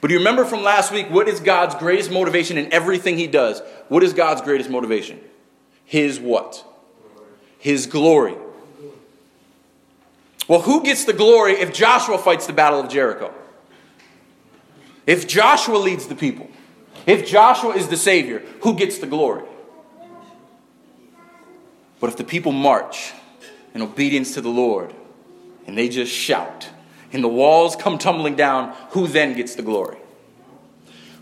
But 0.01 0.13
you 0.13 0.19
remember 0.19 0.45
from 0.45 0.63
last 0.63 0.93
week 0.93 1.11
what 1.11 1.27
is 1.27 1.41
God's 1.41 1.75
greatest 1.75 2.13
motivation 2.13 2.59
in 2.59 2.73
everything 2.73 3.19
he 3.19 3.27
does? 3.27 3.61
What 3.89 4.05
is 4.05 4.13
God's 4.13 4.43
greatest 4.43 4.71
motivation? 4.71 5.19
His 5.85 6.21
what? 6.21 6.65
His 7.59 7.87
glory. 7.87 8.37
Well, 10.49 10.63
who 10.63 10.83
gets 10.83 11.05
the 11.05 11.13
glory 11.13 11.53
if 11.53 11.75
Joshua 11.75 12.17
fights 12.17 12.47
the 12.47 12.55
battle 12.55 12.81
of 12.81 12.89
Jericho? 12.89 13.33
If 15.07 15.29
Joshua 15.29 15.77
leads 15.77 16.07
the 16.07 16.15
people, 16.15 16.49
if 17.07 17.27
Joshua 17.27 17.75
is 17.75 17.89
the 17.89 17.97
Savior, 17.97 18.41
who 18.63 18.75
gets 18.75 18.99
the 18.99 19.07
glory? 19.07 19.45
But 22.01 22.11
if 22.11 22.17
the 22.17 22.25
people 22.25 22.53
march 22.53 23.13
in 23.75 23.83
obedience 23.83 24.35
to 24.35 24.41
the 24.41 24.49
Lord 24.49 24.95
and 25.67 25.77
they 25.77 25.89
just 25.89 26.13
shout 26.13 26.69
and 27.13 27.23
the 27.23 27.29
walls 27.29 27.77
come 27.77 27.99
tumbling 27.99 28.37
down, 28.37 28.75
who 28.91 29.07
then 29.07 29.35
gets 29.35 29.55
the 29.55 29.63
glory? 29.63 29.99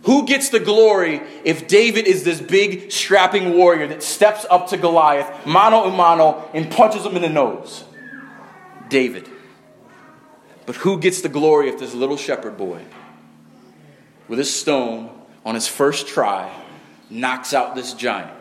Who 0.02 0.24
gets 0.24 0.50
the 0.50 0.60
glory 0.60 1.20
if 1.44 1.66
David 1.66 2.06
is 2.06 2.22
this 2.22 2.40
big, 2.40 2.92
strapping 2.92 3.54
warrior 3.54 3.88
that 3.88 4.04
steps 4.04 4.46
up 4.48 4.68
to 4.68 4.76
Goliath, 4.76 5.46
mano 5.46 5.84
a 5.84 5.90
mano, 5.90 6.48
and 6.54 6.70
punches 6.70 7.04
him 7.04 7.16
in 7.16 7.22
the 7.22 7.28
nose? 7.28 7.84
David. 8.88 9.28
But 10.66 10.76
who 10.76 10.98
gets 10.98 11.20
the 11.20 11.28
glory 11.28 11.68
if 11.68 11.78
this 11.78 11.94
little 11.94 12.16
shepherd 12.16 12.56
boy, 12.56 12.82
with 14.28 14.38
his 14.38 14.52
stone 14.52 15.10
on 15.44 15.54
his 15.54 15.68
first 15.68 16.08
try, 16.08 16.52
knocks 17.08 17.54
out 17.54 17.74
this 17.74 17.92
giant? 17.94 18.32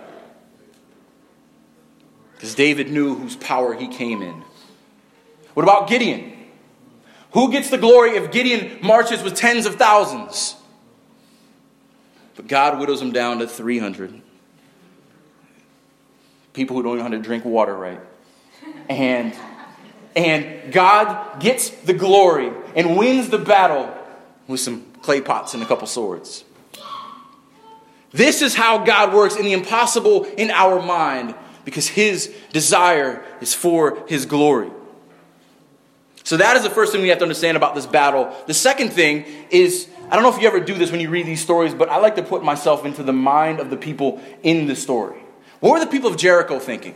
Because 2.33 2.55
David 2.55 2.91
knew 2.91 3.15
whose 3.15 3.35
power 3.35 3.73
he 3.73 3.87
came 3.87 4.21
in. 4.21 4.43
What 5.53 5.63
about 5.63 5.87
Gideon? 5.87 6.33
Who 7.31 7.51
gets 7.51 7.69
the 7.69 7.77
glory 7.77 8.11
if 8.11 8.31
Gideon 8.31 8.79
marches 8.81 9.21
with 9.21 9.35
tens 9.35 9.65
of 9.65 9.75
thousands? 9.75 10.55
But 12.35 12.47
God 12.47 12.77
whittles 12.77 13.01
him 13.01 13.11
down 13.11 13.39
to 13.39 13.47
300. 13.47 14.21
People 16.53 16.75
who 16.75 16.83
don't 16.83 16.97
know 16.97 17.03
how 17.03 17.09
to 17.09 17.19
drink 17.19 17.45
water 17.45 17.75
right. 17.75 17.99
And 18.89 19.33
and 20.15 20.71
God 20.71 21.39
gets 21.39 21.69
the 21.69 21.93
glory 21.93 22.51
and 22.75 22.97
wins 22.97 23.29
the 23.29 23.37
battle 23.37 23.93
with 24.47 24.59
some 24.59 24.85
clay 25.01 25.21
pots 25.21 25.53
and 25.53 25.61
a 25.61 25.65
couple 25.65 25.87
swords. 25.87 26.43
This 28.11 28.41
is 28.41 28.55
how 28.55 28.85
God 28.85 29.13
works 29.13 29.35
in 29.35 29.43
the 29.43 29.53
impossible 29.53 30.23
in 30.23 30.49
our 30.51 30.81
mind 30.81 31.35
because 31.65 31.87
his 31.87 32.33
desire 32.53 33.23
is 33.41 33.53
for 33.53 34.05
his 34.07 34.25
glory. 34.25 34.71
So 36.23 36.37
that 36.37 36.55
is 36.55 36.63
the 36.63 36.69
first 36.69 36.91
thing 36.91 37.01
we 37.01 37.09
have 37.09 37.17
to 37.19 37.25
understand 37.25 37.57
about 37.57 37.75
this 37.75 37.85
battle. 37.85 38.33
The 38.47 38.53
second 38.53 38.93
thing 38.93 39.25
is 39.51 39.89
I 40.09 40.15
don't 40.15 40.23
know 40.23 40.33
if 40.33 40.41
you 40.41 40.47
ever 40.47 40.59
do 40.59 40.75
this 40.75 40.91
when 40.91 41.01
you 41.01 41.09
read 41.09 41.25
these 41.25 41.41
stories, 41.41 41.73
but 41.73 41.89
I 41.89 41.97
like 41.97 42.15
to 42.15 42.23
put 42.23 42.43
myself 42.43 42.85
into 42.85 43.03
the 43.03 43.13
mind 43.13 43.59
of 43.59 43.69
the 43.69 43.77
people 43.77 44.21
in 44.43 44.67
the 44.67 44.75
story. 44.75 45.19
What 45.59 45.71
were 45.71 45.79
the 45.79 45.91
people 45.91 46.09
of 46.09 46.17
Jericho 46.17 46.59
thinking? 46.59 46.95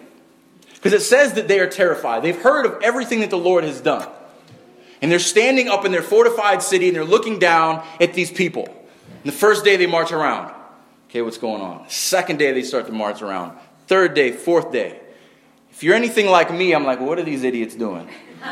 Because 0.80 0.94
it 0.94 1.06
says 1.06 1.34
that 1.34 1.48
they 1.48 1.60
are 1.60 1.70
terrified. 1.70 2.24
They've 2.24 2.42
heard 2.42 2.66
of 2.66 2.82
everything 2.82 3.20
that 3.20 3.30
the 3.30 3.38
Lord 3.38 3.66
has 3.66 3.82
done. 3.82 4.08
And 5.02 5.12
they're 5.12 5.20
standing 5.20 5.68
up 5.68 5.86
in 5.86 5.92
their 5.92 6.02
fortified 6.02 6.62
city 6.62 6.88
and 6.88 6.96
they're 6.96 7.06
looking 7.06 7.38
down 7.40 7.86
at 8.00 8.14
these 8.14 8.32
people. 8.32 8.66
And 8.66 9.26
the 9.26 9.36
first 9.36 9.66
day 9.66 9.76
they 9.76 9.88
march 9.88 10.12
around. 10.12 10.54
Okay, 11.10 11.22
what's 11.22 11.38
going 11.38 11.62
on? 11.62 11.90
Second 11.90 12.38
day 12.38 12.52
they 12.54 12.64
start 12.64 12.86
to 12.86 12.92
march 12.94 13.22
around. 13.22 13.58
Third 13.88 14.14
day, 14.14 14.32
fourth 14.32 14.72
day. 14.72 15.00
If 15.72 15.84
you're 15.84 15.96
anything 15.96 16.28
like 16.28 16.54
me, 16.54 16.74
I'm 16.74 16.86
like, 16.86 17.00
what 17.00 17.20
are 17.20 17.24
these 17.24 17.44
idiots 17.44 17.76
doing? 17.76 18.10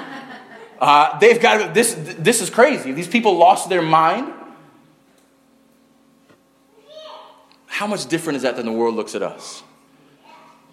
Uh, 0.80 1.18
they've 1.18 1.42
got 1.42 1.74
this. 1.74 1.96
This 2.20 2.40
is 2.40 2.52
crazy. 2.52 2.92
These 2.92 3.08
people 3.08 3.36
lost 3.36 3.68
their 3.68 3.82
mind. 3.82 4.32
How 7.66 7.88
much 7.88 8.06
different 8.06 8.38
is 8.38 8.44
that 8.44 8.58
than 8.58 8.68
the 8.68 8.72
world 8.72 8.94
looks 8.94 9.16
at 9.16 9.24
us? 9.24 9.64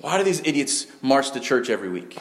Why 0.05 0.19
do 0.19 0.25
these 0.25 0.41
idiots 0.45 0.87
march 1.01 1.31
to 1.31 1.41
church 1.41 1.71
every 1.71 1.89
week? 1.89 2.19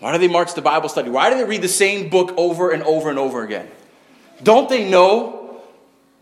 Why 0.00 0.10
do 0.10 0.18
they 0.18 0.26
march 0.26 0.52
to 0.54 0.62
Bible 0.62 0.88
study? 0.88 1.10
Why 1.10 1.30
do 1.30 1.36
they 1.36 1.44
read 1.44 1.62
the 1.62 1.68
same 1.68 2.08
book 2.08 2.34
over 2.36 2.72
and 2.72 2.82
over 2.82 3.08
and 3.08 3.20
over 3.20 3.44
again? 3.44 3.70
Don't 4.42 4.68
they 4.68 4.90
know 4.90 5.62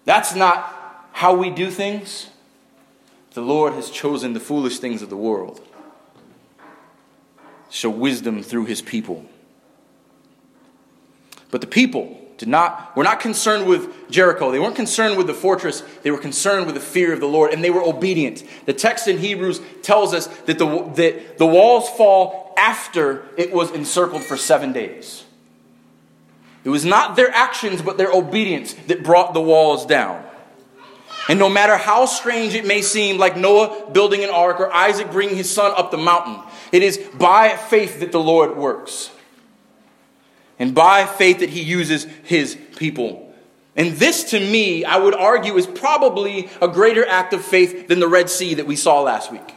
that's 0.05 0.35
not 0.35 1.09
how 1.13 1.35
we 1.35 1.49
do 1.49 1.71
things? 1.71 2.29
The 3.33 3.41
Lord 3.41 3.73
has 3.73 3.89
chosen 3.89 4.35
the 4.35 4.41
foolish 4.41 4.81
things 4.81 5.01
of 5.01 5.09
the 5.09 5.17
world 5.17 5.67
show 7.71 7.89
wisdom 7.89 8.43
through 8.43 8.67
his 8.67 8.83
people. 8.83 9.25
But 11.51 11.63
the 11.63 11.67
people 11.67 12.21
did 12.43 12.49
not, 12.49 12.97
were 12.97 13.05
not 13.05 13.21
concerned 13.21 13.69
with 13.69 14.11
Jericho. 14.11 14.51
They 14.51 14.59
weren't 14.59 14.75
concerned 14.75 15.17
with 15.17 15.29
the 15.29 15.33
fortress. 15.33 15.85
They 16.03 16.11
were 16.11 16.19
concerned 16.19 16.67
with 16.67 16.75
the 16.75 16.81
fear 16.81 17.13
of 17.13 17.21
the 17.21 17.29
Lord, 17.29 17.53
and 17.53 17.63
they 17.63 17.71
were 17.71 17.85
obedient. 17.85 18.43
The 18.67 18.73
text 18.73 19.07
in 19.07 19.19
Hebrews 19.19 19.61
tells 19.83 20.13
us 20.13 20.27
that 20.27 20.59
the, 20.59 20.67
that 20.97 21.39
the 21.39 21.47
walls 21.47 21.89
fall 21.91 22.53
after 22.59 23.29
it 23.37 23.53
was 23.53 23.71
encircled 23.71 24.25
for 24.25 24.37
seven 24.37 24.73
days. 24.73 25.23
It 26.65 26.71
was 26.71 26.85
not 26.85 27.15
their 27.15 27.31
actions, 27.31 27.81
but 27.81 27.97
their 27.97 28.11
obedience 28.11 28.75
that 28.89 29.05
brought 29.05 29.35
the 29.35 29.41
walls 29.41 29.87
down. 29.87 30.25
And 31.29 31.39
no 31.39 31.49
matter 31.49 31.77
how 31.77 32.07
strange 32.07 32.57
it 32.57 32.67
may 32.67 32.83
seem, 32.83 33.19
like 33.19 33.37
Noah 33.37 33.93
building 33.93 34.25
an 34.25 34.31
ark 34.31 34.59
or 34.59 34.73
Isaac 34.73 35.13
bringing 35.13 35.37
his 35.37 35.49
son 35.49 35.73
up 35.77 35.93
the 35.93 35.97
mountain, 35.97 36.41
it 36.73 36.83
is 36.83 36.99
by 37.15 37.51
faith 37.57 38.01
that 38.01 38.11
the 38.11 38.19
Lord 38.19 38.57
works 38.57 39.13
and 40.59 40.75
by 40.75 41.07
faith 41.07 41.41
that 41.41 41.51
he 41.51 41.63
uses 41.63 42.05
his 42.25 42.57
people. 42.77 43.33
And 43.75 43.93
this, 43.93 44.25
to 44.31 44.41
me, 44.41 44.85
I 44.85 44.99
would 44.99 45.15
argue, 45.15 45.57
is 45.57 45.67
probably 45.67 46.51
a 46.61 46.69
greater 46.69 47.07
act 47.07 47.33
of 47.33 47.43
faith 47.43 47.89
than 47.89 48.01
the 48.01 48.09
Red 48.09 48.29
Sea 48.29 48.55
that 48.55 48.67
we 48.67 48.77
saw 48.77 49.01
last 49.01 49.33
week. 49.33 49.55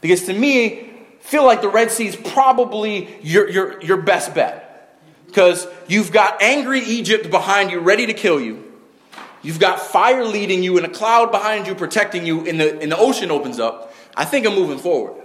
Because 0.00 0.26
to 0.26 0.32
me, 0.32 0.92
feel 1.20 1.44
like 1.44 1.60
the 1.60 1.68
Red 1.68 1.90
Sea 1.90 2.06
is 2.06 2.16
probably 2.16 3.18
your, 3.20 3.48
your, 3.50 3.82
your 3.82 3.96
best 3.96 4.34
bet. 4.34 4.96
Because 5.26 5.66
you've 5.88 6.12
got 6.12 6.40
angry 6.40 6.80
Egypt 6.80 7.30
behind 7.30 7.70
you, 7.70 7.80
ready 7.80 8.06
to 8.06 8.14
kill 8.14 8.40
you. 8.40 8.64
You've 9.42 9.60
got 9.60 9.80
fire 9.80 10.24
leading 10.24 10.62
you 10.62 10.76
and 10.76 10.86
a 10.86 10.88
cloud 10.88 11.30
behind 11.30 11.66
you, 11.66 11.74
protecting 11.74 12.24
you, 12.24 12.46
and 12.46 12.60
the, 12.60 12.80
and 12.80 12.90
the 12.90 12.96
ocean 12.96 13.30
opens 13.30 13.58
up. 13.58 13.92
I 14.16 14.24
think 14.24 14.46
I'm 14.46 14.54
moving 14.54 14.78
forward. 14.78 15.20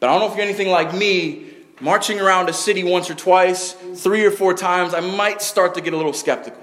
But 0.00 0.08
I 0.08 0.12
don't 0.12 0.20
know 0.20 0.30
if 0.30 0.36
you're 0.36 0.44
anything 0.44 0.68
like 0.68 0.94
me 0.94 1.46
marching 1.80 2.20
around 2.20 2.48
a 2.48 2.52
city 2.52 2.84
once 2.84 3.10
or 3.10 3.14
twice, 3.14 3.72
three 3.72 4.24
or 4.24 4.30
four 4.30 4.54
times, 4.54 4.94
I 4.94 5.00
might 5.00 5.42
start 5.42 5.74
to 5.74 5.80
get 5.80 5.92
a 5.92 5.96
little 5.96 6.12
skeptical. 6.12 6.62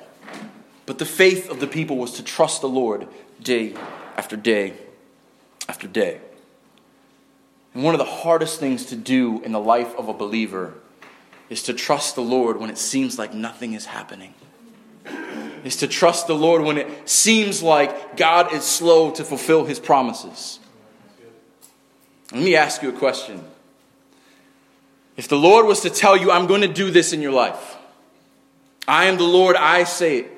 But 0.85 0.99
the 0.99 1.05
faith 1.05 1.49
of 1.49 1.59
the 1.59 1.67
people 1.67 1.97
was 1.97 2.13
to 2.13 2.23
trust 2.23 2.61
the 2.61 2.69
Lord 2.69 3.07
day 3.41 3.73
after 4.17 4.35
day 4.35 4.73
after 5.67 5.87
day. 5.87 6.19
And 7.73 7.83
one 7.83 7.93
of 7.93 7.99
the 7.99 8.05
hardest 8.05 8.59
things 8.59 8.85
to 8.87 8.95
do 8.95 9.41
in 9.41 9.51
the 9.51 9.59
life 9.59 9.95
of 9.95 10.07
a 10.07 10.13
believer 10.13 10.75
is 11.49 11.63
to 11.63 11.73
trust 11.73 12.15
the 12.15 12.21
Lord 12.21 12.57
when 12.57 12.69
it 12.69 12.77
seems 12.77 13.19
like 13.19 13.33
nothing 13.33 13.73
is 13.73 13.85
happening. 13.85 14.33
Is 15.63 15.77
to 15.77 15.87
trust 15.87 16.27
the 16.27 16.35
Lord 16.35 16.61
when 16.61 16.77
it 16.77 17.09
seems 17.09 17.63
like 17.63 18.17
God 18.17 18.53
is 18.53 18.63
slow 18.63 19.11
to 19.11 19.23
fulfill 19.23 19.65
his 19.65 19.79
promises. 19.79 20.59
Let 22.31 22.43
me 22.43 22.55
ask 22.55 22.83
you 22.83 22.89
a 22.89 22.93
question. 22.93 23.43
If 25.17 25.27
the 25.27 25.37
Lord 25.37 25.65
was 25.65 25.81
to 25.81 25.89
tell 25.89 26.17
you, 26.17 26.31
I'm 26.31 26.47
going 26.47 26.61
to 26.61 26.67
do 26.67 26.91
this 26.91 27.13
in 27.13 27.21
your 27.21 27.31
life, 27.31 27.77
I 28.87 29.05
am 29.05 29.17
the 29.17 29.23
Lord, 29.23 29.55
I 29.55 29.83
say 29.83 30.19
it, 30.19 30.31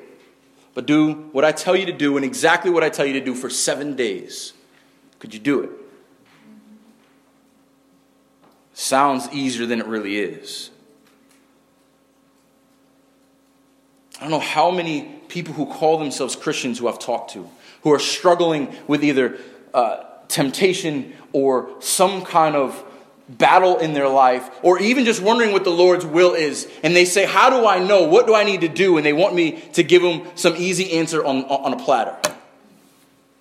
but 0.74 0.86
do 0.86 1.14
what 1.32 1.44
I 1.44 1.52
tell 1.52 1.76
you 1.76 1.86
to 1.88 1.92
do 1.92 2.16
and 2.16 2.26
exactly 2.26 2.72
what 2.72 2.84
I 2.84 2.90
tell 2.90 3.06
you 3.06 3.14
to 3.14 3.22
do 3.22 3.34
for 3.34 3.50
seven 3.50 3.96
days, 3.96 4.54
could 5.20 5.34
you 5.34 5.40
do 5.40 5.62
it? 5.62 5.70
Sounds 8.74 9.28
easier 9.34 9.66
than 9.66 9.80
it 9.80 9.88
really 9.88 10.20
is. 10.20 10.70
I 14.18 14.22
don't 14.22 14.32
know 14.32 14.40
how 14.40 14.72
many 14.72 15.04
people 15.28 15.54
who 15.54 15.66
call 15.66 15.98
themselves 15.98 16.36
Christians 16.36 16.80
who 16.80 16.88
I've 16.88 17.00
talked 17.00 17.34
to 17.34 17.50
who 17.82 17.94
are 17.94 18.00
struggling 18.00 18.76
with 18.88 19.04
either 19.04 19.38
uh, 19.74 20.04
temptation 20.28 21.14
or 21.34 21.70
some 21.80 22.24
kind 22.24 22.56
of 22.56 22.84
battle 23.30 23.78
in 23.78 23.94
their 23.94 24.08
life, 24.08 24.50
or 24.62 24.80
even 24.80 25.06
just 25.06 25.22
wondering 25.22 25.52
what 25.52 25.64
the 25.64 25.70
Lord's 25.70 26.06
will 26.06 26.34
is, 26.34 26.68
and 26.84 26.96
they 26.96 27.06
say, 27.06 27.26
How 27.26 27.50
do 27.50 27.68
I 27.68 27.80
know? 27.80 28.04
What 28.04 28.28
do 28.28 28.34
I 28.34 28.44
need 28.44 28.62
to 28.62 28.68
do? 28.68 28.98
And 28.98 29.06
they 29.06 29.14
want 29.14 29.36
me 29.36 29.62
to 29.74 29.84
give 29.84 30.02
them 30.02 30.24
some 30.36 30.56
easy 30.56 30.94
answer 30.94 31.24
on, 31.24 31.44
on 31.46 31.74
a 31.74 31.78
platter. 31.78 32.16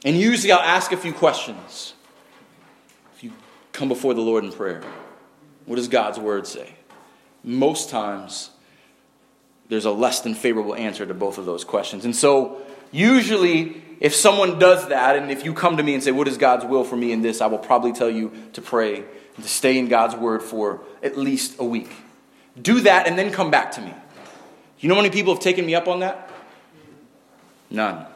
And 0.05 0.17
usually 0.17 0.53
I'll 0.53 0.61
ask 0.61 0.93
a 0.93 0.97
few 0.97 1.13
questions. 1.13 1.95
If 3.17 3.25
you 3.25 3.33
come 3.73 3.89
before 3.89 4.15
the 4.15 4.21
Lord 4.21 4.45
in 4.45 4.53
prayer, 4.53 4.83
what 5.67 5.77
does 5.77 5.89
God's 5.89 6.19
word 6.19 6.47
say? 6.47 6.75
Most 7.43 7.91
times, 7.91 8.51
there's 9.69 9.85
a 9.85 9.91
less 9.91 10.21
than 10.21 10.35
favorable 10.35 10.75
answer 10.75 11.07
to 11.07 11.15
both 11.15 11.39
of 11.39 11.47
those 11.47 11.65
questions. 11.65 12.05
And 12.05 12.15
so, 12.15 12.61
usually, 12.91 13.83
if 14.01 14.15
someone 14.15 14.59
does 14.59 14.89
that, 14.89 15.17
and 15.17 15.31
if 15.31 15.45
you 15.45 15.55
come 15.55 15.77
to 15.77 15.83
me 15.83 15.95
and 15.95 16.03
say, 16.03 16.11
What 16.11 16.27
is 16.27 16.39
God's 16.39 16.65
will 16.65 16.83
for 16.83 16.97
me 16.97 17.13
in 17.13 17.23
this? 17.23 17.41
I 17.41 17.47
will 17.47 17.59
probably 17.59 17.93
tell 17.93 18.11
you 18.11 18.33
to 18.55 18.61
pray 18.61 19.05
to 19.37 19.49
stay 19.49 19.79
in 19.79 19.89
God's 19.89 20.15
word 20.15 20.43
for 20.43 20.81
at 21.03 21.17
least 21.17 21.59
a 21.59 21.65
week. 21.65 21.91
Do 22.61 22.81
that 22.81 23.07
and 23.07 23.19
then 23.19 23.31
come 23.31 23.51
back 23.51 23.73
to 23.73 23.81
me. 23.81 23.93
You 24.79 24.89
know 24.89 24.95
how 24.95 25.03
many 25.03 25.13
people 25.13 25.35
have 25.35 25.43
taken 25.43 25.67
me 25.67 25.75
up 25.75 25.89
on 25.89 26.01
that? 26.01 26.31
None. 27.71 28.07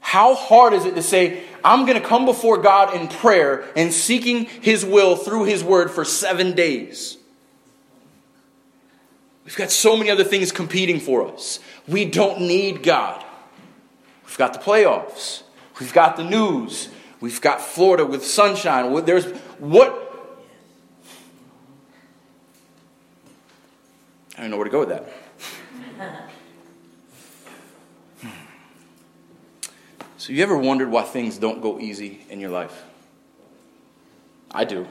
How 0.00 0.34
hard 0.34 0.72
is 0.72 0.86
it 0.86 0.94
to 0.96 1.02
say, 1.02 1.42
I'm 1.62 1.86
going 1.86 2.00
to 2.00 2.06
come 2.06 2.24
before 2.24 2.58
God 2.58 2.94
in 2.94 3.06
prayer 3.08 3.64
and 3.76 3.92
seeking 3.92 4.46
His 4.46 4.84
will 4.84 5.14
through 5.14 5.44
His 5.44 5.62
word 5.62 5.90
for 5.90 6.04
seven 6.04 6.54
days? 6.54 7.16
We've 9.44 9.56
got 9.56 9.70
so 9.70 9.96
many 9.96 10.10
other 10.10 10.24
things 10.24 10.52
competing 10.52 11.00
for 11.00 11.26
us. 11.26 11.60
We 11.86 12.04
don't 12.04 12.42
need 12.42 12.82
God. 12.82 13.24
We've 14.26 14.38
got 14.38 14.52
the 14.52 14.60
playoffs, 14.60 15.42
we've 15.80 15.92
got 15.92 16.16
the 16.16 16.24
news, 16.24 16.88
We've 17.20 17.40
got 17.40 17.60
Florida 17.60 18.06
with 18.06 18.24
sunshine. 18.24 19.04
There's 19.04 19.26
what? 19.58 20.06
I 24.38 24.42
don't 24.42 24.50
know 24.50 24.56
where 24.56 24.64
to 24.64 24.70
go 24.70 24.80
with 24.80 24.88
that. 24.88 25.06
so, 30.16 30.32
you 30.32 30.42
ever 30.42 30.56
wondered 30.56 30.90
why 30.90 31.02
things 31.02 31.36
don't 31.36 31.60
go 31.60 31.78
easy 31.78 32.24
in 32.30 32.40
your 32.40 32.48
life? 32.48 32.84
I 34.50 34.64
do. 34.64 34.86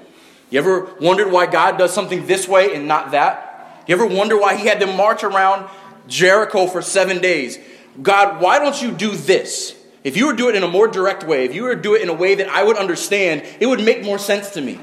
You 0.51 0.59
ever 0.59 0.93
wondered 1.01 1.31
why 1.31 1.47
God 1.47 1.77
does 1.77 1.91
something 1.93 2.27
this 2.27 2.47
way 2.47 2.75
and 2.75 2.87
not 2.87 3.11
that? 3.11 3.83
You 3.87 3.95
ever 3.95 4.05
wonder 4.05 4.37
why 4.37 4.55
He 4.55 4.67
had 4.67 4.79
them 4.79 4.95
march 4.95 5.23
around 5.23 5.67
Jericho 6.07 6.67
for 6.67 6.83
seven 6.83 7.19
days? 7.19 7.57
God, 8.01 8.39
why 8.41 8.59
don't 8.59 8.79
you 8.79 8.91
do 8.91 9.15
this? 9.15 9.75
If 10.03 10.15
you 10.15 10.27
were 10.27 10.33
to 10.33 10.37
do 10.37 10.49
it 10.49 10.55
in 10.55 10.63
a 10.63 10.67
more 10.67 10.87
direct 10.87 11.23
way, 11.23 11.45
if 11.45 11.53
you 11.53 11.63
were 11.63 11.75
to 11.75 11.81
do 11.81 11.95
it 11.95 12.01
in 12.01 12.09
a 12.09 12.13
way 12.13 12.35
that 12.35 12.47
I 12.47 12.63
would 12.63 12.77
understand, 12.77 13.43
it 13.59 13.65
would 13.65 13.83
make 13.83 14.03
more 14.03 14.17
sense 14.17 14.51
to 14.51 14.61
me. 14.61 14.79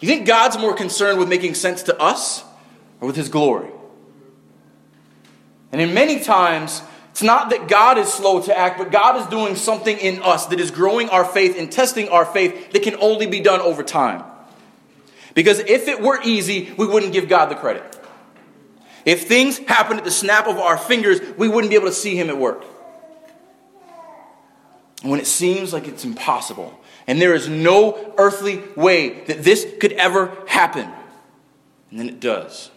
You 0.00 0.08
think 0.08 0.26
God's 0.26 0.58
more 0.58 0.74
concerned 0.74 1.18
with 1.18 1.28
making 1.28 1.54
sense 1.54 1.84
to 1.84 1.98
us 2.00 2.44
or 3.00 3.06
with 3.06 3.16
His 3.16 3.28
glory? 3.28 3.70
And 5.72 5.80
in 5.80 5.94
many 5.94 6.20
times, 6.20 6.82
it's 7.10 7.22
not 7.22 7.50
that 7.50 7.68
God 7.68 7.96
is 7.96 8.12
slow 8.12 8.42
to 8.42 8.56
act, 8.56 8.78
but 8.78 8.90
God 8.90 9.20
is 9.20 9.26
doing 9.28 9.56
something 9.56 9.96
in 9.96 10.22
us 10.22 10.46
that 10.46 10.60
is 10.60 10.70
growing 10.70 11.08
our 11.08 11.24
faith 11.24 11.58
and 11.58 11.70
testing 11.70 12.08
our 12.08 12.24
faith 12.24 12.72
that 12.72 12.82
can 12.82 12.96
only 12.96 13.26
be 13.26 13.40
done 13.40 13.60
over 13.60 13.82
time. 13.82 14.24
Because 15.34 15.60
if 15.60 15.88
it 15.88 16.00
were 16.00 16.20
easy, 16.22 16.72
we 16.76 16.86
wouldn't 16.86 17.12
give 17.12 17.28
God 17.28 17.46
the 17.46 17.54
credit. 17.54 17.84
If 19.06 19.28
things 19.28 19.58
happened 19.58 20.00
at 20.00 20.04
the 20.04 20.10
snap 20.10 20.46
of 20.46 20.58
our 20.58 20.76
fingers, 20.76 21.20
we 21.38 21.48
wouldn't 21.48 21.70
be 21.70 21.76
able 21.76 21.88
to 21.88 21.94
see 21.94 22.16
Him 22.16 22.28
at 22.28 22.36
work 22.36 22.64
when 25.02 25.20
it 25.20 25.26
seems 25.26 25.72
like 25.72 25.88
it's 25.88 26.04
impossible 26.04 26.78
and 27.06 27.20
there 27.20 27.34
is 27.34 27.48
no 27.48 28.14
earthly 28.18 28.62
way 28.76 29.24
that 29.24 29.42
this 29.42 29.66
could 29.80 29.92
ever 29.92 30.36
happen. 30.46 30.88
And 31.90 31.98
then 31.98 32.08
it 32.08 32.20
does. 32.20 32.70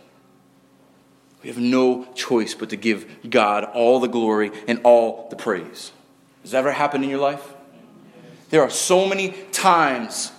We 1.43 1.49
have 1.49 1.59
no 1.59 2.05
choice 2.13 2.53
but 2.53 2.69
to 2.69 2.77
give 2.77 3.29
God 3.29 3.65
all 3.65 3.99
the 3.99 4.07
glory 4.07 4.51
and 4.67 4.79
all 4.83 5.27
the 5.29 5.35
praise. 5.35 5.91
Has 6.41 6.51
that 6.51 6.59
ever 6.59 6.71
happened 6.71 7.03
in 7.03 7.09
your 7.09 7.19
life? 7.19 7.53
There 8.49 8.61
are 8.61 8.69
so 8.69 9.07
many 9.07 9.31
times 9.51 10.31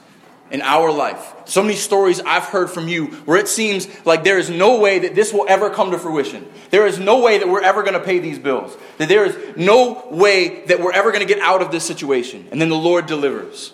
in 0.55 0.63
our 0.63 0.93
life. 0.93 1.35
So 1.47 1.63
many 1.63 1.75
stories 1.75 2.21
I've 2.21 2.45
heard 2.45 2.71
from 2.71 2.87
you 2.87 3.07
where 3.27 3.39
it 3.39 3.49
seems 3.49 3.89
like 4.07 4.23
there 4.23 4.39
is 4.39 4.49
no 4.49 4.79
way 4.79 5.01
that 5.01 5.17
this 5.17 5.33
will 5.33 5.47
ever 5.49 5.69
come 5.69 5.91
to 5.91 5.99
fruition. 5.99 6.49
There 6.71 6.87
is 6.87 6.97
no 6.97 7.21
way 7.21 7.39
that 7.39 7.49
we're 7.49 7.61
ever 7.61 7.83
going 7.83 7.95
to 7.95 8.01
pay 8.01 8.21
these 8.21 8.39
bills. 8.39 8.77
That 8.99 9.09
there 9.09 9.25
is 9.25 9.57
no 9.57 10.07
way 10.13 10.65
that 10.67 10.79
we're 10.79 10.93
ever 10.93 11.11
going 11.11 11.27
to 11.27 11.35
get 11.35 11.43
out 11.43 11.61
of 11.61 11.73
this 11.73 11.85
situation. 11.85 12.47
And 12.53 12.61
then 12.61 12.69
the 12.69 12.77
Lord 12.77 13.07
delivers. 13.07 13.73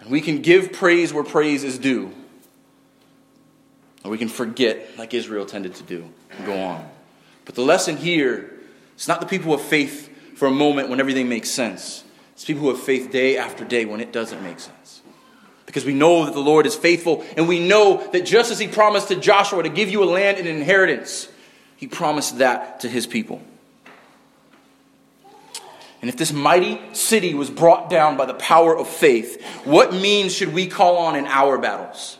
And 0.00 0.10
we 0.10 0.20
can 0.20 0.42
give 0.42 0.72
praise 0.72 1.12
where 1.12 1.24
praise 1.24 1.64
is 1.64 1.76
due. 1.76 2.14
Or 4.04 4.12
we 4.12 4.18
can 4.18 4.28
forget, 4.28 4.96
like 4.96 5.12
Israel 5.12 5.44
tended 5.44 5.74
to 5.74 5.82
do, 5.82 6.08
and 6.30 6.46
go 6.46 6.62
on. 6.62 6.88
But 7.46 7.56
the 7.56 7.62
lesson 7.62 7.96
here 7.96 8.60
is 8.96 9.08
not 9.08 9.20
the 9.20 9.26
people 9.26 9.54
of 9.54 9.60
faith 9.60 10.36
for 10.36 10.46
a 10.46 10.52
moment 10.52 10.88
when 10.88 11.00
everything 11.00 11.28
makes 11.28 11.50
sense. 11.50 12.03
It's 12.34 12.44
people 12.44 12.62
who 12.62 12.68
have 12.68 12.80
faith 12.80 13.10
day 13.10 13.38
after 13.38 13.64
day 13.64 13.84
when 13.84 14.00
it 14.00 14.12
doesn't 14.12 14.42
make 14.42 14.60
sense. 14.60 15.02
Because 15.66 15.84
we 15.84 15.94
know 15.94 16.26
that 16.26 16.34
the 16.34 16.40
Lord 16.40 16.66
is 16.66 16.74
faithful, 16.74 17.24
and 17.36 17.48
we 17.48 17.66
know 17.66 18.06
that 18.12 18.26
just 18.26 18.50
as 18.50 18.58
He 18.58 18.68
promised 18.68 19.08
to 19.08 19.16
Joshua 19.16 19.62
to 19.62 19.68
give 19.68 19.88
you 19.88 20.02
a 20.02 20.04
land 20.04 20.38
and 20.38 20.46
an 20.46 20.56
inheritance, 20.56 21.28
He 21.76 21.86
promised 21.86 22.38
that 22.38 22.80
to 22.80 22.88
His 22.88 23.06
people. 23.06 23.40
And 26.00 26.10
if 26.10 26.18
this 26.18 26.32
mighty 26.32 26.78
city 26.92 27.32
was 27.32 27.48
brought 27.48 27.88
down 27.88 28.18
by 28.18 28.26
the 28.26 28.34
power 28.34 28.76
of 28.76 28.88
faith, 28.88 29.42
what 29.64 29.94
means 29.94 30.34
should 30.34 30.52
we 30.52 30.66
call 30.66 30.98
on 30.98 31.16
in 31.16 31.26
our 31.26 31.56
battles? 31.56 32.18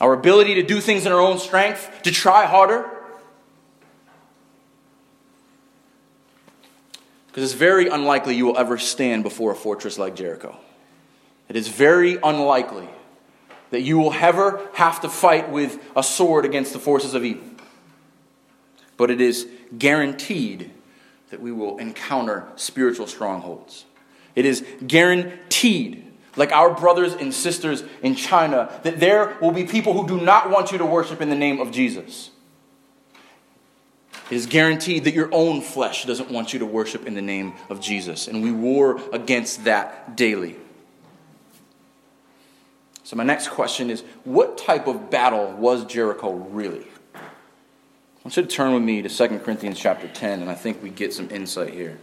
Our 0.00 0.12
ability 0.12 0.54
to 0.54 0.62
do 0.62 0.80
things 0.80 1.06
in 1.06 1.12
our 1.12 1.18
own 1.18 1.38
strength, 1.38 2.02
to 2.04 2.12
try 2.12 2.46
harder? 2.46 2.88
Because 7.30 7.44
it's 7.44 7.58
very 7.58 7.86
unlikely 7.86 8.34
you 8.34 8.44
will 8.44 8.58
ever 8.58 8.76
stand 8.76 9.22
before 9.22 9.52
a 9.52 9.54
fortress 9.54 9.98
like 9.98 10.16
Jericho. 10.16 10.56
It 11.48 11.54
is 11.54 11.68
very 11.68 12.16
unlikely 12.16 12.88
that 13.70 13.82
you 13.82 13.98
will 13.98 14.12
ever 14.12 14.68
have 14.74 15.00
to 15.02 15.08
fight 15.08 15.48
with 15.48 15.78
a 15.94 16.02
sword 16.02 16.44
against 16.44 16.72
the 16.72 16.80
forces 16.80 17.14
of 17.14 17.24
evil. 17.24 17.44
But 18.96 19.12
it 19.12 19.20
is 19.20 19.46
guaranteed 19.78 20.72
that 21.30 21.40
we 21.40 21.52
will 21.52 21.78
encounter 21.78 22.48
spiritual 22.56 23.06
strongholds. 23.06 23.84
It 24.34 24.44
is 24.44 24.64
guaranteed, 24.84 26.04
like 26.34 26.50
our 26.50 26.74
brothers 26.74 27.14
and 27.14 27.32
sisters 27.32 27.84
in 28.02 28.16
China, 28.16 28.80
that 28.82 28.98
there 28.98 29.36
will 29.40 29.52
be 29.52 29.64
people 29.64 29.92
who 29.92 30.08
do 30.08 30.20
not 30.20 30.50
want 30.50 30.72
you 30.72 30.78
to 30.78 30.84
worship 30.84 31.20
in 31.20 31.30
the 31.30 31.36
name 31.36 31.60
of 31.60 31.70
Jesus. 31.70 32.30
It 34.30 34.36
is 34.36 34.46
guaranteed 34.46 35.04
that 35.04 35.14
your 35.14 35.28
own 35.32 35.60
flesh 35.60 36.04
doesn't 36.04 36.30
want 36.30 36.52
you 36.52 36.60
to 36.60 36.66
worship 36.66 37.04
in 37.04 37.14
the 37.14 37.22
name 37.22 37.54
of 37.68 37.80
Jesus. 37.80 38.28
And 38.28 38.42
we 38.42 38.52
war 38.52 39.00
against 39.12 39.64
that 39.64 40.16
daily. 40.16 40.56
So, 43.02 43.16
my 43.16 43.24
next 43.24 43.48
question 43.48 43.90
is 43.90 44.02
what 44.22 44.56
type 44.56 44.86
of 44.86 45.10
battle 45.10 45.52
was 45.54 45.84
Jericho 45.84 46.32
really? 46.32 46.86
I 47.12 48.22
want 48.22 48.36
you 48.36 48.44
to 48.44 48.48
turn 48.48 48.72
with 48.72 48.84
me 48.84 49.02
to 49.02 49.08
2 49.08 49.40
Corinthians 49.40 49.80
chapter 49.80 50.06
10, 50.06 50.42
and 50.42 50.50
I 50.50 50.54
think 50.54 50.80
we 50.80 50.90
get 50.90 51.12
some 51.12 51.28
insight 51.30 51.74
here. 51.74 51.98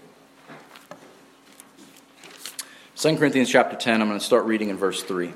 2 2.98 3.16
Corinthians 3.16 3.50
chapter 3.50 3.78
10, 3.78 4.02
I'm 4.02 4.08
going 4.08 4.20
to 4.20 4.26
start 4.26 4.44
reading 4.44 4.70
in 4.70 4.76
verse 4.76 5.02
3. 5.02 5.32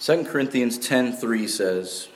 2 0.00 0.24
Corinthians 0.24 0.78
10:3 0.78 1.46
says, 1.46 2.08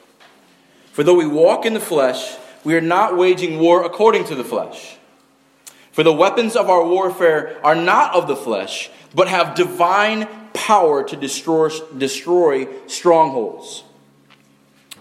"For 0.90 1.02
though 1.02 1.14
we 1.14 1.26
walk 1.26 1.66
in 1.66 1.74
the 1.74 1.80
flesh, 1.80 2.36
we 2.64 2.74
are 2.74 2.80
not 2.80 3.16
waging 3.16 3.60
war 3.60 3.84
according 3.84 4.24
to 4.24 4.34
the 4.34 4.42
flesh. 4.42 4.96
For 5.92 6.02
the 6.02 6.12
weapons 6.12 6.56
of 6.56 6.70
our 6.70 6.82
warfare 6.82 7.58
are 7.62 7.74
not 7.74 8.14
of 8.14 8.26
the 8.26 8.36
flesh, 8.36 8.90
but 9.14 9.28
have 9.28 9.54
divine 9.54 10.26
power 10.54 11.04
to 11.04 11.14
destroy, 11.14 11.68
destroy 11.96 12.66
strongholds. 12.86 13.84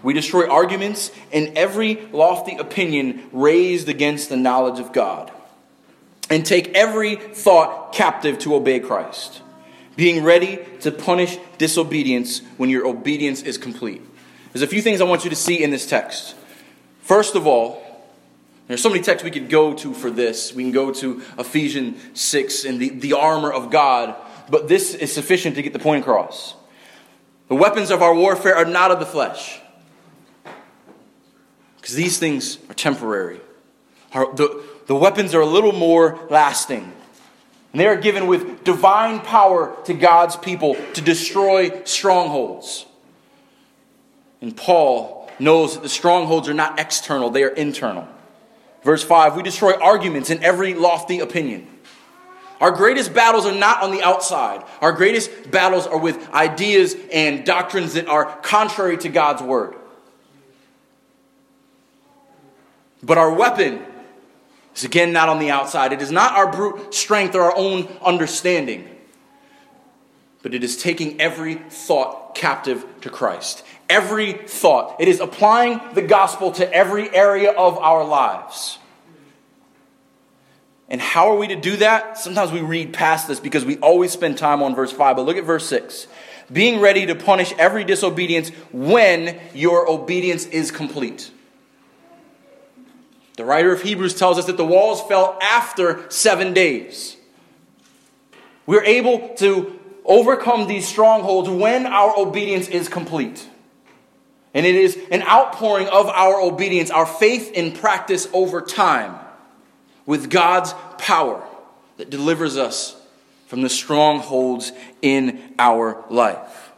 We 0.02 0.12
destroy 0.12 0.46
arguments 0.46 1.10
and 1.32 1.56
every 1.56 2.06
lofty 2.12 2.56
opinion 2.56 3.30
raised 3.32 3.88
against 3.88 4.28
the 4.28 4.36
knowledge 4.36 4.78
of 4.78 4.92
God, 4.92 5.32
and 6.28 6.44
take 6.44 6.76
every 6.76 7.16
thought 7.16 7.94
captive 7.94 8.38
to 8.40 8.54
obey 8.54 8.78
Christ." 8.78 9.40
Being 9.96 10.24
ready 10.24 10.64
to 10.80 10.90
punish 10.90 11.38
disobedience 11.58 12.40
when 12.56 12.70
your 12.70 12.86
obedience 12.86 13.42
is 13.42 13.58
complete. 13.58 14.02
There's 14.52 14.62
a 14.62 14.66
few 14.66 14.82
things 14.82 15.00
I 15.00 15.04
want 15.04 15.24
you 15.24 15.30
to 15.30 15.36
see 15.36 15.62
in 15.62 15.70
this 15.70 15.86
text. 15.86 16.34
First 17.00 17.34
of 17.34 17.46
all, 17.46 17.82
there's 18.66 18.82
so 18.82 18.88
many 18.88 19.02
texts 19.02 19.24
we 19.24 19.30
could 19.30 19.50
go 19.50 19.74
to 19.74 19.92
for 19.92 20.10
this. 20.10 20.54
We 20.54 20.62
can 20.62 20.72
go 20.72 20.92
to 20.92 21.22
Ephesians 21.38 22.00
6 22.18 22.64
and 22.64 22.80
the, 22.80 22.88
the 22.90 23.12
armor 23.12 23.52
of 23.52 23.70
God, 23.70 24.14
but 24.48 24.68
this 24.68 24.94
is 24.94 25.12
sufficient 25.12 25.56
to 25.56 25.62
get 25.62 25.72
the 25.72 25.78
point 25.78 26.02
across. 26.02 26.54
The 27.48 27.54
weapons 27.54 27.90
of 27.90 28.00
our 28.00 28.14
warfare 28.14 28.56
are 28.56 28.64
not 28.64 28.90
of 28.90 29.00
the 29.00 29.06
flesh, 29.06 29.60
because 31.76 31.94
these 31.94 32.18
things 32.18 32.58
are 32.70 32.74
temporary. 32.74 33.40
Our, 34.14 34.34
the, 34.34 34.62
the 34.86 34.94
weapons 34.94 35.34
are 35.34 35.42
a 35.42 35.46
little 35.46 35.72
more 35.72 36.18
lasting. 36.30 36.92
And 37.74 37.80
they 37.80 37.88
are 37.88 37.96
given 37.96 38.28
with 38.28 38.62
divine 38.62 39.18
power 39.18 39.76
to 39.86 39.94
God's 39.94 40.36
people 40.36 40.76
to 40.92 41.00
destroy 41.00 41.82
strongholds. 41.82 42.86
And 44.40 44.56
Paul 44.56 45.28
knows 45.40 45.74
that 45.74 45.82
the 45.82 45.88
strongholds 45.88 46.48
are 46.48 46.54
not 46.54 46.78
external, 46.78 47.30
they 47.30 47.42
are 47.42 47.48
internal. 47.48 48.06
Verse 48.84 49.02
5 49.02 49.34
We 49.34 49.42
destroy 49.42 49.72
arguments 49.72 50.30
and 50.30 50.40
every 50.44 50.74
lofty 50.74 51.18
opinion. 51.18 51.66
Our 52.60 52.70
greatest 52.70 53.12
battles 53.12 53.44
are 53.44 53.52
not 53.52 53.82
on 53.82 53.90
the 53.90 54.04
outside. 54.04 54.62
Our 54.80 54.92
greatest 54.92 55.50
battles 55.50 55.88
are 55.88 55.98
with 55.98 56.30
ideas 56.30 56.94
and 57.12 57.44
doctrines 57.44 57.94
that 57.94 58.06
are 58.06 58.36
contrary 58.42 58.98
to 58.98 59.08
God's 59.08 59.42
word. 59.42 59.74
But 63.02 63.18
our 63.18 63.34
weapon 63.34 63.84
it's 64.74 64.82
again 64.82 65.12
not 65.12 65.28
on 65.28 65.38
the 65.38 65.52
outside. 65.52 65.92
It 65.92 66.02
is 66.02 66.10
not 66.10 66.32
our 66.32 66.50
brute 66.50 66.92
strength 66.92 67.36
or 67.36 67.42
our 67.42 67.56
own 67.56 67.86
understanding, 68.04 68.90
but 70.42 70.52
it 70.52 70.64
is 70.64 70.76
taking 70.76 71.20
every 71.20 71.54
thought 71.54 72.34
captive 72.34 72.84
to 73.02 73.08
Christ. 73.08 73.64
Every 73.88 74.32
thought. 74.32 74.96
It 75.00 75.06
is 75.06 75.20
applying 75.20 75.80
the 75.94 76.02
gospel 76.02 76.50
to 76.52 76.74
every 76.74 77.08
area 77.14 77.52
of 77.52 77.78
our 77.78 78.04
lives. 78.04 78.78
And 80.88 81.00
how 81.00 81.30
are 81.30 81.36
we 81.36 81.46
to 81.46 81.56
do 81.56 81.76
that? 81.76 82.18
Sometimes 82.18 82.50
we 82.50 82.60
read 82.60 82.92
past 82.92 83.28
this 83.28 83.38
because 83.38 83.64
we 83.64 83.78
always 83.78 84.10
spend 84.10 84.38
time 84.38 84.60
on 84.60 84.74
verse 84.74 84.90
5. 84.90 85.14
But 85.14 85.22
look 85.22 85.36
at 85.36 85.44
verse 85.44 85.66
6. 85.68 86.08
Being 86.52 86.80
ready 86.80 87.06
to 87.06 87.14
punish 87.14 87.52
every 87.58 87.84
disobedience 87.84 88.48
when 88.72 89.38
your 89.54 89.88
obedience 89.88 90.46
is 90.46 90.72
complete. 90.72 91.30
The 93.36 93.44
writer 93.44 93.72
of 93.72 93.82
Hebrews 93.82 94.14
tells 94.14 94.38
us 94.38 94.46
that 94.46 94.56
the 94.56 94.64
walls 94.64 95.02
fell 95.02 95.38
after 95.42 96.08
seven 96.10 96.52
days. 96.52 97.16
We're 98.66 98.84
able 98.84 99.30
to 99.36 99.78
overcome 100.04 100.68
these 100.68 100.86
strongholds 100.86 101.48
when 101.48 101.86
our 101.86 102.16
obedience 102.16 102.68
is 102.68 102.88
complete. 102.88 103.48
And 104.52 104.64
it 104.64 104.76
is 104.76 104.96
an 105.10 105.22
outpouring 105.22 105.88
of 105.88 106.06
our 106.06 106.40
obedience, 106.40 106.90
our 106.90 107.06
faith 107.06 107.50
in 107.52 107.72
practice 107.72 108.28
over 108.32 108.60
time 108.60 109.18
with 110.06 110.30
God's 110.30 110.72
power 110.98 111.44
that 111.96 112.10
delivers 112.10 112.56
us 112.56 112.94
from 113.46 113.62
the 113.62 113.68
strongholds 113.68 114.72
in 115.02 115.54
our 115.58 116.04
life. 116.08 116.72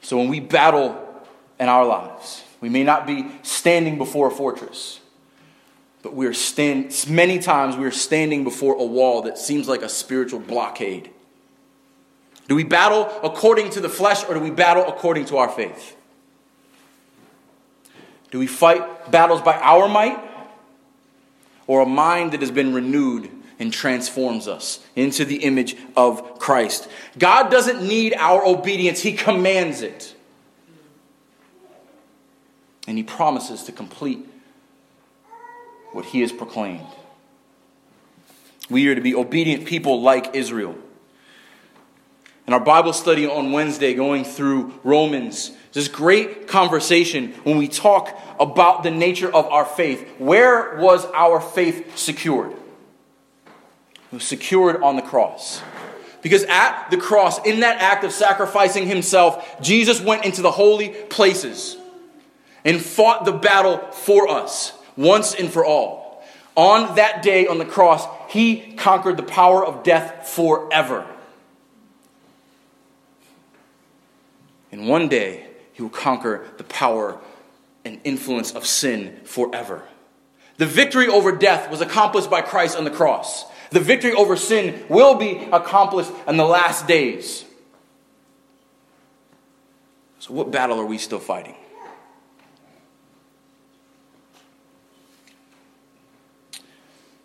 So 0.00 0.16
when 0.16 0.28
we 0.28 0.40
battle 0.40 1.00
in 1.58 1.68
our 1.68 1.84
lives, 1.84 2.42
we 2.64 2.70
may 2.70 2.82
not 2.82 3.06
be 3.06 3.26
standing 3.42 3.98
before 3.98 4.28
a 4.28 4.30
fortress, 4.30 4.98
but 6.02 6.14
we 6.14 6.24
are 6.26 6.32
stand, 6.32 7.04
many 7.10 7.38
times 7.38 7.76
we 7.76 7.84
are 7.84 7.90
standing 7.90 8.42
before 8.42 8.72
a 8.76 8.84
wall 8.86 9.20
that 9.20 9.36
seems 9.36 9.68
like 9.68 9.82
a 9.82 9.88
spiritual 9.90 10.40
blockade. 10.40 11.10
Do 12.48 12.54
we 12.54 12.64
battle 12.64 13.02
according 13.22 13.68
to 13.72 13.82
the 13.82 13.90
flesh 13.90 14.24
or 14.24 14.32
do 14.32 14.40
we 14.40 14.50
battle 14.50 14.82
according 14.88 15.26
to 15.26 15.36
our 15.36 15.50
faith? 15.50 15.94
Do 18.30 18.38
we 18.38 18.46
fight 18.46 19.10
battles 19.10 19.42
by 19.42 19.58
our 19.58 19.86
might 19.86 20.18
or 21.66 21.82
a 21.82 21.86
mind 21.86 22.32
that 22.32 22.40
has 22.40 22.50
been 22.50 22.72
renewed 22.72 23.30
and 23.58 23.70
transforms 23.70 24.48
us 24.48 24.80
into 24.96 25.26
the 25.26 25.44
image 25.44 25.76
of 25.98 26.38
Christ? 26.38 26.88
God 27.18 27.50
doesn't 27.50 27.86
need 27.86 28.14
our 28.14 28.42
obedience, 28.42 29.02
He 29.02 29.12
commands 29.12 29.82
it. 29.82 30.13
And 32.86 32.98
he 32.98 33.04
promises 33.04 33.64
to 33.64 33.72
complete 33.72 34.26
what 35.92 36.04
he 36.04 36.20
has 36.20 36.32
proclaimed. 36.32 36.86
We 38.68 38.88
are 38.88 38.94
to 38.94 39.00
be 39.00 39.14
obedient 39.14 39.66
people 39.66 40.02
like 40.02 40.34
Israel. 40.34 40.76
In 42.46 42.52
our 42.52 42.60
Bible 42.60 42.92
study 42.92 43.26
on 43.26 43.52
Wednesday, 43.52 43.94
going 43.94 44.24
through 44.24 44.78
Romans, 44.84 45.52
this 45.72 45.88
great 45.88 46.46
conversation 46.46 47.32
when 47.44 47.56
we 47.56 47.68
talk 47.68 48.18
about 48.38 48.82
the 48.82 48.90
nature 48.90 49.34
of 49.34 49.46
our 49.46 49.64
faith. 49.64 50.06
Where 50.18 50.76
was 50.76 51.06
our 51.14 51.40
faith 51.40 51.96
secured? 51.96 52.52
It 52.52 54.12
was 54.12 54.24
secured 54.24 54.82
on 54.82 54.96
the 54.96 55.02
cross. 55.02 55.62
Because 56.20 56.44
at 56.44 56.90
the 56.90 56.96
cross, 56.96 57.44
in 57.46 57.60
that 57.60 57.80
act 57.80 58.04
of 58.04 58.12
sacrificing 58.12 58.86
himself, 58.86 59.60
Jesus 59.60 60.00
went 60.00 60.24
into 60.24 60.42
the 60.42 60.50
holy 60.50 60.88
places 60.88 61.76
and 62.64 62.80
fought 62.80 63.24
the 63.24 63.32
battle 63.32 63.78
for 63.92 64.28
us 64.28 64.72
once 64.96 65.34
and 65.34 65.52
for 65.52 65.64
all. 65.64 66.24
On 66.56 66.94
that 66.96 67.22
day 67.22 67.46
on 67.46 67.58
the 67.58 67.64
cross, 67.64 68.06
he 68.28 68.74
conquered 68.76 69.16
the 69.16 69.22
power 69.22 69.64
of 69.64 69.82
death 69.82 70.28
forever. 70.28 71.06
And 74.70 74.88
one 74.88 75.08
day, 75.08 75.46
he 75.72 75.82
will 75.82 75.90
conquer 75.90 76.46
the 76.56 76.64
power 76.64 77.18
and 77.84 78.00
influence 78.04 78.52
of 78.52 78.66
sin 78.66 79.20
forever. 79.24 79.82
The 80.56 80.66
victory 80.66 81.08
over 81.08 81.32
death 81.32 81.70
was 81.70 81.80
accomplished 81.80 82.30
by 82.30 82.40
Christ 82.40 82.76
on 82.76 82.84
the 82.84 82.90
cross. 82.90 83.44
The 83.70 83.80
victory 83.80 84.12
over 84.12 84.36
sin 84.36 84.84
will 84.88 85.16
be 85.16 85.48
accomplished 85.52 86.12
in 86.28 86.36
the 86.36 86.44
last 86.44 86.86
days. 86.86 87.44
So, 90.20 90.32
what 90.32 90.50
battle 90.50 90.80
are 90.80 90.86
we 90.86 90.98
still 90.98 91.18
fighting? 91.18 91.56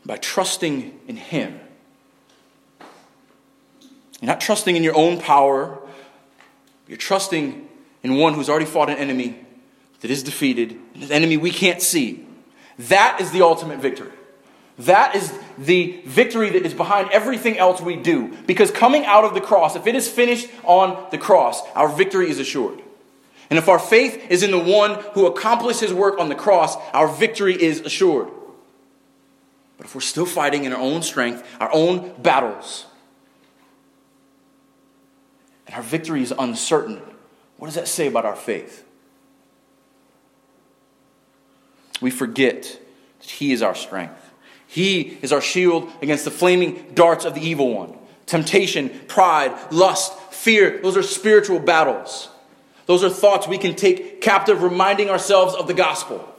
By 0.10 0.18
trusting 0.18 1.02
in 1.08 1.18
Him. 1.18 1.60
You're 4.20 4.28
not 4.28 4.42
trusting 4.42 4.76
in 4.76 4.82
your 4.82 4.98
own 4.98 5.22
power, 5.22 5.78
you're 6.88 6.98
trusting 6.98 7.70
in 8.02 8.16
one 8.16 8.34
who's 8.34 8.50
already 8.50 8.66
fought 8.66 8.90
an 8.90 8.98
enemy 8.98 9.46
that 10.02 10.10
is 10.10 10.24
defeated, 10.24 10.80
an 10.96 11.12
enemy 11.12 11.38
we 11.38 11.52
can't 11.52 11.80
see. 11.80 12.26
That 12.80 13.22
is 13.22 13.30
the 13.30 13.44
ultimate 13.44 13.82
victory. 13.82 14.10
That 14.80 15.16
is 15.16 15.32
the 15.60 16.02
victory 16.08 16.50
that 16.50 16.66
is 16.66 16.74
behind 16.74 17.12
everything 17.12 17.60
else 17.60 17.80
we 17.80 17.96
do. 17.96 18.36
Because 18.48 18.72
coming 18.72 19.06
out 19.06 19.26
of 19.26 19.36
the 19.36 19.42
cross, 19.42 19.76
if 19.76 19.86
it 19.86 19.94
is 19.94 20.10
finished 20.10 20.50
on 20.64 21.06
the 21.12 21.20
cross, 21.20 21.62
our 21.76 21.88
victory 21.88 22.32
is 22.32 22.40
assured. 22.40 22.82
And 23.52 23.60
if 23.60 23.70
our 23.70 23.78
faith 23.78 24.26
is 24.32 24.42
in 24.42 24.50
the 24.50 24.58
one 24.58 24.96
who 25.14 25.28
accomplished 25.28 25.82
his 25.82 25.94
work 25.94 26.18
on 26.18 26.30
the 26.30 26.36
cross, 26.36 26.78
our 26.94 27.08
victory 27.08 27.62
is 27.62 27.82
assured. 27.82 28.30
But 29.80 29.86
if 29.86 29.96
we're 29.96 30.02
still 30.02 30.26
fighting 30.26 30.66
in 30.66 30.74
our 30.74 30.80
own 30.80 31.02
strength, 31.04 31.42
our 31.62 31.74
own 31.74 32.14
battles, 32.22 32.86
and 35.66 35.74
our 35.74 35.82
victory 35.82 36.22
is 36.22 36.34
uncertain, 36.38 37.02
what 37.56 37.68
does 37.68 37.76
that 37.76 37.88
say 37.88 38.08
about 38.08 38.26
our 38.26 38.36
faith? 38.36 38.84
We 42.02 42.12
forget 42.12 42.78
that 43.22 43.30
He 43.30 43.54
is 43.54 43.62
our 43.62 43.74
strength. 43.74 44.34
He 44.68 45.18
is 45.22 45.32
our 45.32 45.40
shield 45.40 45.90
against 46.02 46.26
the 46.26 46.32
flaming 46.32 46.92
darts 46.94 47.24
of 47.24 47.34
the 47.34 47.42
evil 47.42 47.74
one. 47.74 47.98
Temptation, 48.26 48.90
pride, 49.08 49.58
lust, 49.72 50.14
fear, 50.34 50.82
those 50.82 50.98
are 50.98 51.04
spiritual 51.04 51.60
battles. 51.60 52.28
Those 52.86 53.02
are 53.02 53.10
thoughts 53.10 53.48
we 53.48 53.58
can 53.58 53.76
take 53.76 54.20
captive, 54.20 54.62
reminding 54.62 55.10
ourselves 55.10 55.56
of 55.56 55.68
the 55.68 55.74
gospel. 55.74 56.36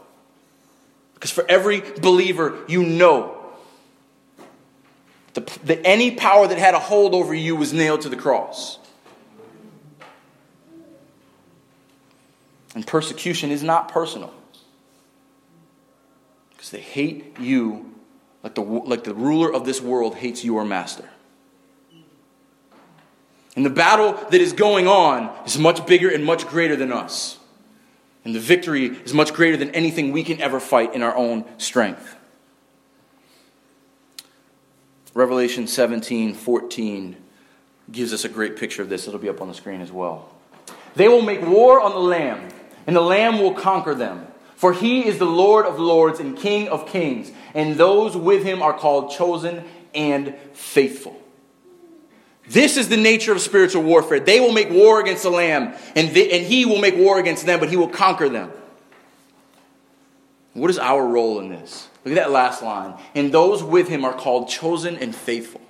Because 1.21 1.31
for 1.31 1.45
every 1.51 1.83
believer, 2.01 2.59
you 2.67 2.83
know 2.83 3.37
that 5.35 5.81
any 5.85 6.13
power 6.13 6.49
that 6.49 6.57
had 6.57 6.75
a 6.75 6.79
hold 6.79 7.15
over 7.15 7.35
you 7.35 7.55
was 7.55 7.75
nailed 7.75 8.01
to 8.01 8.09
the 8.09 8.17
cross. 8.17 8.79
And 12.75 12.87
persecution 12.87 13.51
is 13.51 13.63
not 13.63 13.89
personal. 13.89 14.33
Because 16.53 16.71
they 16.71 16.81
hate 16.81 17.39
you 17.39 17.95
like 18.43 18.55
the, 18.55 18.63
like 18.63 19.05
the 19.05 19.15
ruler 19.15 19.53
of 19.53 19.67
this 19.67 19.83
world 19.83 20.15
hates 20.15 20.43
your 20.43 20.65
master. 20.65 21.09
And 23.57 23.67
the 23.67 23.71
battle 23.71 24.13
that 24.31 24.41
is 24.41 24.55
going 24.55 24.87
on 24.87 25.31
is 25.45 25.59
much 25.59 25.87
bigger 25.87 26.09
and 26.09 26.25
much 26.25 26.47
greater 26.47 26.77
than 26.77 26.93
us. 26.93 27.40
And 28.25 28.35
the 28.35 28.41
victory 28.41 28.87
is 28.87 29.15
much 29.15 29.33
greater 29.33 29.57
than 29.57 29.71
anything 29.71 30.13
we 30.13 30.25
can 30.25 30.41
ever 30.41 30.61
fight 30.61 30.95
in 30.95 31.03
our 31.03 31.17
own 31.17 31.45
strength. 31.59 32.17
Revelation 35.15 35.67
17 35.67 36.35
14 36.35 37.17
gives 37.91 38.13
us 38.13 38.25
a 38.25 38.29
great 38.29 38.57
picture 38.57 38.83
of 38.83 38.89
this. 38.89 39.09
It'll 39.09 39.19
be 39.19 39.29
up 39.29 39.41
on 39.41 39.49
the 39.49 39.55
screen 39.55 39.81
as 39.81 39.91
well. 39.91 40.29
They 40.95 41.09
will 41.09 41.23
make 41.23 41.43
war 41.43 41.81
on 41.81 41.93
the 41.93 41.99
Lamb, 41.99 42.49
and 42.87 42.95
the 42.95 43.01
Lamb 43.01 43.39
will 43.41 43.55
conquer 43.55 43.95
them. 43.95 44.27
For 44.55 44.75
he 44.75 45.07
is 45.07 45.19
the 45.19 45.25
Lord 45.25 45.65
of 45.65 45.79
lords 45.79 46.21
and 46.21 46.37
King 46.37 46.69
of 46.69 46.87
kings, 46.87 47.33
and 47.55 47.77
those 47.77 48.15
with 48.17 48.45
him 48.45 48.61
are 48.61 48.75
called 48.75 49.11
chosen 49.11 49.65
and 49.95 50.35
faithful. 50.53 51.21
This 52.51 52.77
is 52.77 52.89
the 52.89 52.97
nature 52.97 53.31
of 53.31 53.41
spiritual 53.41 53.85
warfare. 53.85 54.19
They 54.19 54.41
will 54.41 54.51
make 54.51 54.71
war 54.71 55.01
against 55.01 55.23
the 55.23 55.31
Lamb, 55.31 55.73
and, 55.95 56.09
and 56.09 56.45
he 56.45 56.67
will 56.67 56.81
make 56.81 56.97
war 56.97 57.21
against 57.21 57.47
them, 57.47 57.61
but 57.61 57.71
he 57.71 57.77
will 57.77 57.89
conquer 57.89 58.29
them. 58.29 58.51
What 60.55 60.69
is 60.69 60.77
our 60.77 61.07
role 61.07 61.39
in 61.39 61.49
this? 61.49 61.89
Look 62.05 62.17
at 62.17 62.25
that 62.25 62.33
last 62.33 62.61
line. 62.61 62.95
And 63.15 63.33
those 63.33 63.63
with 63.63 63.87
him 63.87 64.05
are 64.05 64.13
called 64.13 64.49
chosen 64.49 64.97
and 64.97 65.15
faithful. 65.15 65.61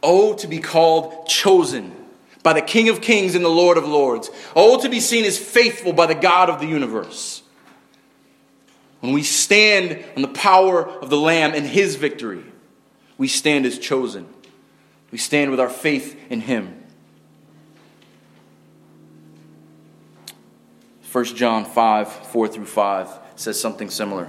Oh, 0.00 0.34
to 0.34 0.46
be 0.46 0.60
called 0.60 1.26
chosen 1.26 1.92
by 2.44 2.52
the 2.52 2.62
King 2.62 2.88
of 2.90 3.00
kings 3.00 3.34
and 3.34 3.44
the 3.44 3.48
Lord 3.48 3.76
of 3.76 3.84
lords. 3.84 4.30
Oh, 4.54 4.80
to 4.80 4.88
be 4.88 5.00
seen 5.00 5.24
as 5.24 5.36
faithful 5.36 5.92
by 5.92 6.06
the 6.06 6.14
God 6.14 6.48
of 6.48 6.60
the 6.60 6.66
universe. 6.66 7.42
When 9.00 9.12
we 9.12 9.24
stand 9.24 10.04
on 10.14 10.22
the 10.22 10.28
power 10.28 10.88
of 10.88 11.10
the 11.10 11.16
Lamb 11.16 11.54
and 11.54 11.66
His 11.66 11.96
victory, 11.96 12.44
we 13.16 13.26
stand 13.26 13.66
as 13.66 13.80
chosen. 13.80 14.28
We 15.10 15.18
stand 15.18 15.50
with 15.50 15.60
our 15.60 15.70
faith 15.70 16.18
in 16.30 16.42
Him. 16.42 16.74
1 21.10 21.24
John 21.24 21.64
5 21.64 22.08
4 22.08 22.48
through 22.48 22.66
5 22.66 23.18
says 23.36 23.60
something 23.60 23.88
similar. 23.88 24.28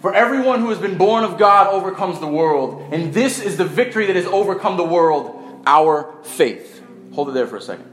For 0.00 0.14
everyone 0.14 0.60
who 0.60 0.68
has 0.68 0.78
been 0.78 0.98
born 0.98 1.24
of 1.24 1.38
God 1.38 1.68
overcomes 1.68 2.20
the 2.20 2.26
world, 2.26 2.92
and 2.92 3.14
this 3.14 3.40
is 3.40 3.56
the 3.56 3.64
victory 3.64 4.06
that 4.06 4.16
has 4.16 4.26
overcome 4.26 4.76
the 4.76 4.84
world, 4.84 5.62
our 5.66 6.14
faith. 6.22 6.82
Hold 7.14 7.30
it 7.30 7.32
there 7.32 7.46
for 7.46 7.56
a 7.56 7.62
second. 7.62 7.90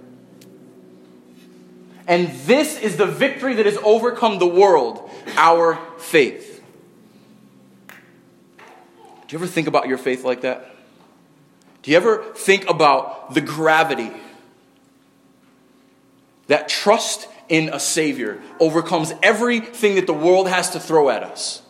And 2.07 2.29
this 2.45 2.77
is 2.77 2.97
the 2.97 3.05
victory 3.05 3.53
that 3.53 3.65
has 3.65 3.77
overcome 3.77 4.39
the 4.39 4.47
world, 4.47 5.10
our 5.38 5.79
faith. 5.97 6.50
Do 9.32 9.38
you 9.38 9.44
ever 9.44 9.48
think 9.48 9.70
about 9.70 9.88
your 9.88 9.98
faith 9.98 10.26
like 10.26 10.41
that? 10.41 10.76
Do 11.84 11.91
you 11.91 11.96
ever 11.96 12.22
think 12.36 12.70
about 12.70 13.34
the 13.34 13.39
gravity 13.39 14.12
that 16.48 16.67
trust 16.67 17.30
in 17.48 17.70
a 17.70 17.80
Savior 17.80 18.41
overcomes 18.60 19.13
everything 19.24 19.96
that 19.96 20.06
the 20.06 20.13
world 20.13 20.50
has 20.50 20.72
to 20.72 20.82
throw 20.82 21.10
at 21.10 21.24
us? 21.24 21.62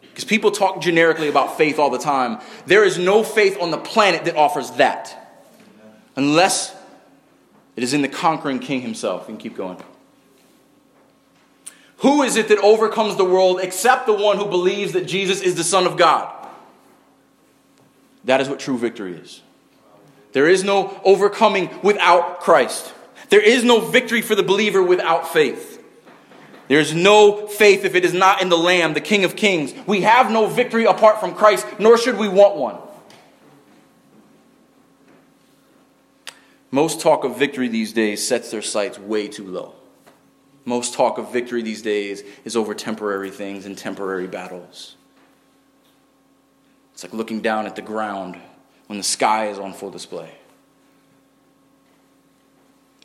Because 0.00 0.24
people 0.24 0.52
talk 0.52 0.80
generically 0.80 1.26
about 1.26 1.58
faith 1.58 1.80
all 1.80 1.90
the 1.90 1.98
time. 1.98 2.38
There 2.66 2.84
is 2.84 2.98
no 2.98 3.24
faith 3.24 3.58
on 3.60 3.72
the 3.72 3.78
planet 3.78 4.26
that 4.26 4.36
offers 4.36 4.70
that. 4.76 5.42
Unless 6.14 6.72
it 7.74 7.82
is 7.82 7.94
in 7.94 8.02
the 8.02 8.08
conquering 8.08 8.60
king 8.60 8.80
himself. 8.80 9.26
Can 9.26 9.38
keep 9.38 9.56
going. 9.56 9.82
Who 11.98 12.22
is 12.22 12.36
it 12.36 12.48
that 12.48 12.58
overcomes 12.58 13.16
the 13.16 13.24
world 13.24 13.60
except 13.60 14.06
the 14.06 14.12
one 14.12 14.36
who 14.36 14.46
believes 14.46 14.92
that 14.92 15.06
Jesus 15.06 15.40
is 15.40 15.54
the 15.54 15.64
Son 15.64 15.86
of 15.86 15.96
God? 15.96 16.32
That 18.24 18.40
is 18.40 18.48
what 18.48 18.60
true 18.60 18.76
victory 18.76 19.14
is. 19.14 19.42
There 20.32 20.48
is 20.48 20.62
no 20.62 21.00
overcoming 21.04 21.70
without 21.82 22.40
Christ. 22.40 22.92
There 23.30 23.40
is 23.40 23.64
no 23.64 23.80
victory 23.80 24.20
for 24.20 24.34
the 24.34 24.42
believer 24.42 24.82
without 24.82 25.32
faith. 25.32 25.82
There 26.68 26.80
is 26.80 26.94
no 26.94 27.46
faith 27.46 27.84
if 27.84 27.94
it 27.94 28.04
is 28.04 28.12
not 28.12 28.42
in 28.42 28.48
the 28.48 28.58
Lamb, 28.58 28.94
the 28.94 29.00
King 29.00 29.24
of 29.24 29.36
Kings. 29.36 29.72
We 29.86 30.02
have 30.02 30.30
no 30.30 30.46
victory 30.46 30.84
apart 30.84 31.20
from 31.20 31.34
Christ, 31.34 31.66
nor 31.78 31.96
should 31.96 32.18
we 32.18 32.28
want 32.28 32.56
one. 32.56 32.76
Most 36.70 37.00
talk 37.00 37.24
of 37.24 37.38
victory 37.38 37.68
these 37.68 37.92
days 37.92 38.26
sets 38.26 38.50
their 38.50 38.62
sights 38.62 38.98
way 38.98 39.28
too 39.28 39.46
low. 39.46 39.74
Most 40.66 40.94
talk 40.94 41.16
of 41.16 41.32
victory 41.32 41.62
these 41.62 41.80
days 41.80 42.24
is 42.44 42.56
over 42.56 42.74
temporary 42.74 43.30
things 43.30 43.64
and 43.64 43.78
temporary 43.78 44.26
battles. 44.26 44.96
It's 46.92 47.04
like 47.04 47.12
looking 47.12 47.40
down 47.40 47.66
at 47.66 47.76
the 47.76 47.82
ground 47.82 48.36
when 48.88 48.98
the 48.98 49.04
sky 49.04 49.46
is 49.46 49.60
on 49.60 49.72
full 49.72 49.90
display. 49.90 50.30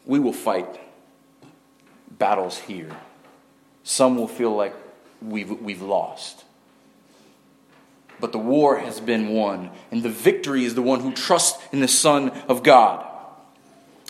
We 0.05 0.19
will 0.19 0.33
fight 0.33 0.79
battles 2.09 2.57
here. 2.57 2.97
Some 3.83 4.17
will 4.17 4.27
feel 4.27 4.55
like 4.55 4.73
we've, 5.21 5.51
we've 5.61 5.83
lost. 5.83 6.43
But 8.19 8.31
the 8.31 8.39
war 8.39 8.79
has 8.79 8.99
been 8.99 9.29
won, 9.29 9.69
and 9.91 10.01
the 10.01 10.09
victory 10.09 10.65
is 10.65 10.73
the 10.73 10.81
one 10.81 11.01
who 11.01 11.11
trusts 11.11 11.61
in 11.71 11.79
the 11.79 11.87
Son 11.87 12.29
of 12.47 12.63
God. 12.63 13.05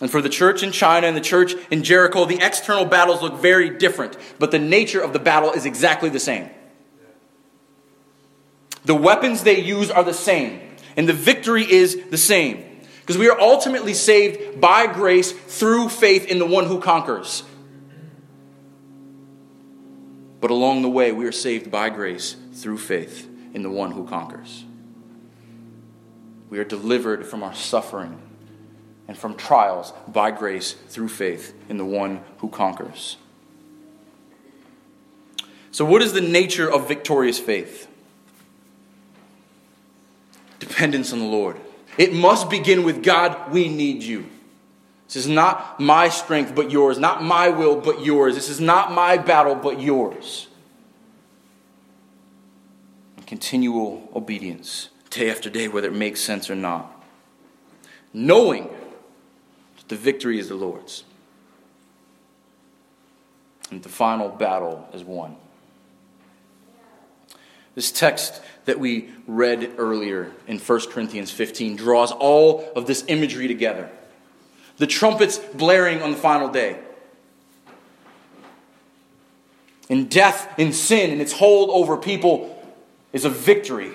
And 0.01 0.09
for 0.09 0.19
the 0.19 0.29
church 0.29 0.63
in 0.63 0.71
China 0.71 1.05
and 1.05 1.15
the 1.15 1.21
church 1.21 1.53
in 1.69 1.83
Jericho, 1.83 2.25
the 2.25 2.39
external 2.41 2.85
battles 2.85 3.21
look 3.21 3.39
very 3.39 3.69
different, 3.69 4.17
but 4.39 4.49
the 4.49 4.59
nature 4.59 4.99
of 4.99 5.13
the 5.13 5.19
battle 5.19 5.51
is 5.51 5.65
exactly 5.65 6.09
the 6.09 6.19
same. 6.19 6.49
The 8.83 8.95
weapons 8.95 9.43
they 9.43 9.61
use 9.61 9.91
are 9.91 10.03
the 10.03 10.13
same 10.13 10.59
And 10.97 11.07
the 11.07 11.13
victory 11.13 11.71
is 11.71 11.97
the 12.09 12.17
same. 12.17 12.65
Because 12.99 13.17
we 13.17 13.29
are 13.29 13.39
ultimately 13.39 13.93
saved 13.93 14.59
by 14.59 14.87
grace 14.87 15.31
through 15.31 15.89
faith 15.89 16.27
in 16.27 16.39
the 16.39 16.45
one 16.45 16.65
who 16.65 16.81
conquers. 16.81 17.43
But 20.41 20.51
along 20.51 20.81
the 20.81 20.89
way, 20.89 21.11
we 21.11 21.25
are 21.27 21.31
saved 21.31 21.69
by 21.69 21.89
grace 21.89 22.35
through 22.53 22.79
faith 22.79 23.29
in 23.53 23.61
the 23.61 23.69
one 23.69 23.91
who 23.91 24.05
conquers. 24.07 24.65
We 26.49 26.59
are 26.59 26.63
delivered 26.63 27.25
from 27.25 27.43
our 27.43 27.53
suffering 27.53 28.19
and 29.11 29.17
from 29.17 29.35
trials 29.35 29.91
by 30.07 30.31
grace 30.31 30.71
through 30.71 31.09
faith 31.09 31.53
in 31.67 31.75
the 31.75 31.83
one 31.83 32.21
who 32.37 32.47
conquers. 32.47 33.17
So, 35.71 35.83
what 35.83 36.01
is 36.01 36.13
the 36.13 36.21
nature 36.21 36.71
of 36.71 36.87
victorious 36.87 37.37
faith? 37.37 37.89
Dependence 40.59 41.11
on 41.11 41.19
the 41.19 41.25
Lord. 41.25 41.57
It 41.97 42.13
must 42.13 42.49
begin 42.49 42.85
with 42.85 43.03
God, 43.03 43.51
we 43.51 43.67
need 43.67 44.01
you. 44.01 44.27
This 45.07 45.17
is 45.17 45.27
not 45.27 45.77
my 45.77 46.07
strength, 46.07 46.55
but 46.55 46.71
yours. 46.71 46.97
Not 46.97 47.21
my 47.21 47.49
will, 47.49 47.81
but 47.81 48.05
yours. 48.05 48.33
This 48.33 48.47
is 48.47 48.61
not 48.61 48.93
my 48.93 49.17
battle, 49.17 49.55
but 49.55 49.81
yours. 49.81 50.47
And 53.17 53.27
continual 53.27 54.09
obedience, 54.15 54.87
day 55.09 55.29
after 55.29 55.49
day, 55.49 55.67
whether 55.67 55.89
it 55.89 55.93
makes 55.93 56.21
sense 56.21 56.49
or 56.49 56.55
not. 56.55 56.89
Knowing 58.13 58.69
the 59.91 59.97
victory 59.97 60.39
is 60.39 60.47
the 60.47 60.55
Lord's. 60.55 61.03
And 63.71 63.83
the 63.83 63.89
final 63.89 64.29
battle 64.29 64.87
is 64.93 65.03
won. 65.03 65.35
This 67.75 67.91
text 67.91 68.41
that 68.63 68.79
we 68.79 69.09
read 69.27 69.73
earlier 69.77 70.31
in 70.47 70.59
1 70.59 70.79
Corinthians 70.91 71.29
15 71.29 71.75
draws 71.75 72.13
all 72.13 72.71
of 72.73 72.87
this 72.87 73.03
imagery 73.09 73.49
together. 73.49 73.89
The 74.77 74.87
trumpets 74.87 75.37
blaring 75.37 76.01
on 76.01 76.11
the 76.11 76.17
final 76.17 76.47
day. 76.47 76.79
And 79.89 80.09
death, 80.09 80.57
in 80.57 80.71
sin, 80.71 81.11
and 81.11 81.19
its 81.19 81.33
hold 81.33 81.69
over 81.69 81.97
people 81.97 82.65
is 83.11 83.25
a 83.25 83.29
victory. 83.29 83.91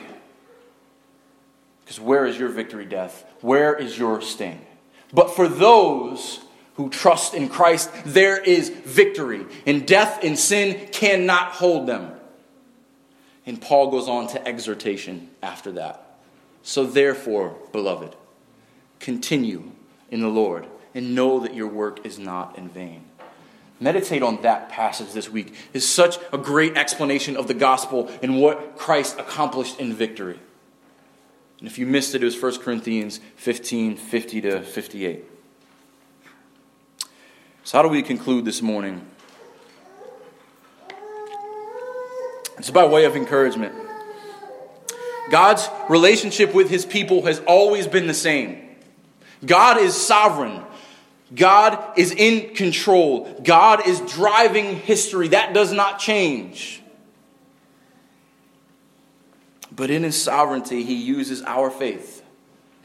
Because 1.82 1.98
where 1.98 2.26
is 2.26 2.38
your 2.38 2.50
victory, 2.50 2.84
death? 2.84 3.24
Where 3.40 3.74
is 3.74 3.98
your 3.98 4.20
sting? 4.20 4.65
But 5.12 5.34
for 5.34 5.48
those 5.48 6.40
who 6.74 6.90
trust 6.90 7.34
in 7.34 7.48
Christ, 7.48 7.90
there 8.04 8.38
is 8.38 8.68
victory. 8.68 9.46
And 9.66 9.86
death 9.86 10.22
and 10.22 10.38
sin 10.38 10.88
cannot 10.92 11.52
hold 11.52 11.86
them. 11.86 12.12
And 13.46 13.60
Paul 13.60 13.90
goes 13.90 14.08
on 14.08 14.26
to 14.28 14.46
exhortation 14.46 15.30
after 15.42 15.72
that. 15.72 16.18
So, 16.62 16.84
therefore, 16.84 17.56
beloved, 17.72 18.16
continue 18.98 19.70
in 20.10 20.20
the 20.20 20.28
Lord 20.28 20.66
and 20.94 21.14
know 21.14 21.40
that 21.40 21.54
your 21.54 21.68
work 21.68 22.04
is 22.04 22.18
not 22.18 22.58
in 22.58 22.68
vain. 22.68 23.04
Meditate 23.78 24.22
on 24.22 24.40
that 24.42 24.70
passage 24.70 25.12
this 25.12 25.30
week. 25.30 25.54
It's 25.72 25.86
such 25.86 26.18
a 26.32 26.38
great 26.38 26.76
explanation 26.76 27.36
of 27.36 27.46
the 27.46 27.54
gospel 27.54 28.10
and 28.22 28.40
what 28.40 28.76
Christ 28.76 29.18
accomplished 29.18 29.78
in 29.78 29.92
victory. 29.92 30.40
And 31.58 31.68
if 31.68 31.78
you 31.78 31.86
missed 31.86 32.14
it, 32.14 32.22
it 32.22 32.24
was 32.24 32.40
1 32.40 32.58
Corinthians 32.58 33.20
15 33.36 33.96
50 33.96 34.40
to 34.42 34.62
58. 34.62 35.24
So, 37.64 37.78
how 37.78 37.82
do 37.82 37.88
we 37.88 38.02
conclude 38.02 38.44
this 38.44 38.62
morning? 38.62 39.04
It's 42.58 42.70
by 42.70 42.86
way 42.86 43.04
of 43.04 43.16
encouragement. 43.16 43.74
God's 45.30 45.68
relationship 45.88 46.54
with 46.54 46.70
his 46.70 46.86
people 46.86 47.22
has 47.26 47.40
always 47.40 47.86
been 47.86 48.06
the 48.06 48.14
same. 48.14 48.62
God 49.44 49.78
is 49.78 49.94
sovereign. 49.94 50.62
God 51.34 51.98
is 51.98 52.12
in 52.12 52.54
control. 52.54 53.40
God 53.42 53.86
is 53.86 54.00
driving 54.02 54.76
history. 54.76 55.28
That 55.28 55.52
does 55.52 55.72
not 55.72 55.98
change. 55.98 56.80
But 59.76 59.90
in 59.90 60.02
his 60.02 60.20
sovereignty, 60.20 60.82
he 60.82 60.94
uses 60.94 61.42
our 61.42 61.70
faith 61.70 62.24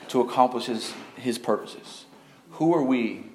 to 0.10 0.20
accomplish 0.20 0.66
his, 0.66 0.94
his 1.16 1.40
purposes. 1.40 2.06
Who 2.52 2.76
are 2.76 2.84
we 2.84 3.28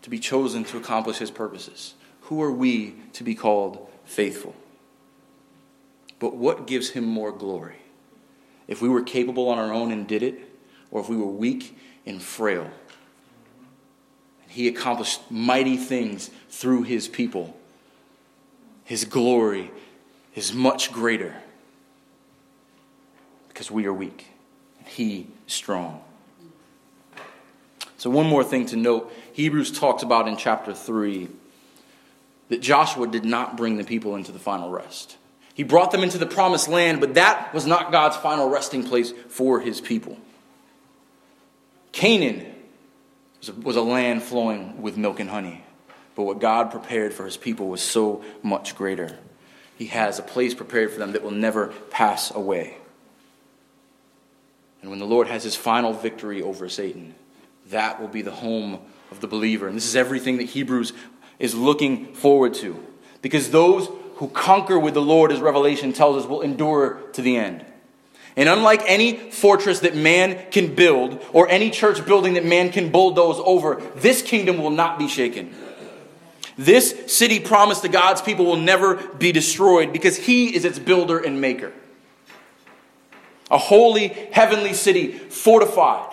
to 0.00 0.08
be 0.08 0.18
chosen 0.18 0.64
to 0.64 0.78
accomplish 0.78 1.18
his 1.18 1.30
purposes? 1.30 1.92
Who 2.22 2.42
are 2.42 2.50
we 2.50 2.94
to 3.12 3.22
be 3.22 3.34
called 3.34 3.86
faithful? 4.06 4.56
But 6.18 6.34
what 6.34 6.66
gives 6.66 6.90
him 6.90 7.04
more 7.04 7.32
glory? 7.32 7.76
If 8.66 8.80
we 8.80 8.88
were 8.88 9.02
capable 9.02 9.50
on 9.50 9.58
our 9.58 9.72
own 9.72 9.92
and 9.92 10.08
did 10.08 10.22
it, 10.22 10.40
or 10.90 11.02
if 11.02 11.10
we 11.10 11.16
were 11.16 11.26
weak 11.26 11.78
and 12.06 12.22
frail. 12.22 12.70
He 14.48 14.68
accomplished 14.68 15.30
mighty 15.30 15.76
things 15.76 16.30
through 16.48 16.84
his 16.84 17.08
people. 17.08 17.54
His 18.84 19.04
glory 19.04 19.70
is 20.34 20.54
much 20.54 20.92
greater 20.92 21.42
because 23.56 23.70
we 23.70 23.86
are 23.86 23.94
weak. 23.94 24.26
He 24.84 25.28
strong. 25.46 26.02
So, 27.96 28.10
one 28.10 28.26
more 28.26 28.44
thing 28.44 28.66
to 28.66 28.76
note 28.76 29.10
Hebrews 29.32 29.78
talks 29.78 30.02
about 30.02 30.28
in 30.28 30.36
chapter 30.36 30.74
3 30.74 31.28
that 32.50 32.60
Joshua 32.60 33.06
did 33.06 33.24
not 33.24 33.56
bring 33.56 33.78
the 33.78 33.84
people 33.84 34.14
into 34.14 34.30
the 34.30 34.38
final 34.38 34.68
rest. 34.68 35.16
He 35.54 35.62
brought 35.62 35.90
them 35.90 36.02
into 36.02 36.18
the 36.18 36.26
promised 36.26 36.68
land, 36.68 37.00
but 37.00 37.14
that 37.14 37.54
was 37.54 37.64
not 37.64 37.90
God's 37.90 38.18
final 38.18 38.50
resting 38.50 38.86
place 38.86 39.14
for 39.30 39.60
his 39.60 39.80
people. 39.80 40.18
Canaan 41.92 42.44
was 43.62 43.76
a 43.76 43.80
land 43.80 44.22
flowing 44.22 44.82
with 44.82 44.98
milk 44.98 45.18
and 45.18 45.30
honey, 45.30 45.64
but 46.14 46.24
what 46.24 46.40
God 46.40 46.70
prepared 46.70 47.14
for 47.14 47.24
his 47.24 47.38
people 47.38 47.68
was 47.68 47.80
so 47.80 48.22
much 48.42 48.76
greater. 48.76 49.18
He 49.78 49.86
has 49.86 50.18
a 50.18 50.22
place 50.22 50.52
prepared 50.52 50.90
for 50.92 50.98
them 50.98 51.12
that 51.12 51.22
will 51.22 51.30
never 51.30 51.68
pass 51.90 52.30
away. 52.30 52.76
And 54.82 54.90
when 54.90 54.98
the 54.98 55.06
Lord 55.06 55.26
has 55.26 55.42
his 55.42 55.56
final 55.56 55.92
victory 55.92 56.42
over 56.42 56.68
Satan, 56.68 57.14
that 57.70 58.00
will 58.00 58.08
be 58.08 58.22
the 58.22 58.30
home 58.30 58.80
of 59.10 59.20
the 59.20 59.26
believer. 59.26 59.66
And 59.66 59.76
this 59.76 59.86
is 59.86 59.96
everything 59.96 60.36
that 60.38 60.44
Hebrews 60.44 60.92
is 61.38 61.54
looking 61.54 62.14
forward 62.14 62.54
to. 62.54 62.82
Because 63.22 63.50
those 63.50 63.88
who 64.16 64.28
conquer 64.28 64.78
with 64.78 64.94
the 64.94 65.02
Lord, 65.02 65.32
as 65.32 65.40
Revelation 65.40 65.92
tells 65.92 66.22
us, 66.22 66.28
will 66.28 66.40
endure 66.40 67.00
to 67.12 67.22
the 67.22 67.36
end. 67.36 67.64
And 68.36 68.48
unlike 68.48 68.82
any 68.86 69.16
fortress 69.30 69.80
that 69.80 69.96
man 69.96 70.50
can 70.50 70.74
build 70.74 71.24
or 71.32 71.48
any 71.48 71.70
church 71.70 72.04
building 72.04 72.34
that 72.34 72.44
man 72.44 72.70
can 72.70 72.90
bulldoze 72.90 73.40
over, 73.44 73.82
this 73.96 74.20
kingdom 74.22 74.58
will 74.58 74.70
not 74.70 74.98
be 74.98 75.08
shaken. 75.08 75.54
This 76.58 77.12
city 77.12 77.40
promised 77.40 77.82
to 77.82 77.88
God's 77.88 78.22
people 78.22 78.44
will 78.44 78.56
never 78.56 78.96
be 78.96 79.32
destroyed 79.32 79.92
because 79.92 80.16
he 80.16 80.54
is 80.54 80.64
its 80.64 80.78
builder 80.78 81.18
and 81.18 81.40
maker. 81.40 81.72
A 83.50 83.58
holy, 83.58 84.08
heavenly 84.08 84.74
city, 84.74 85.12
fortified, 85.12 86.12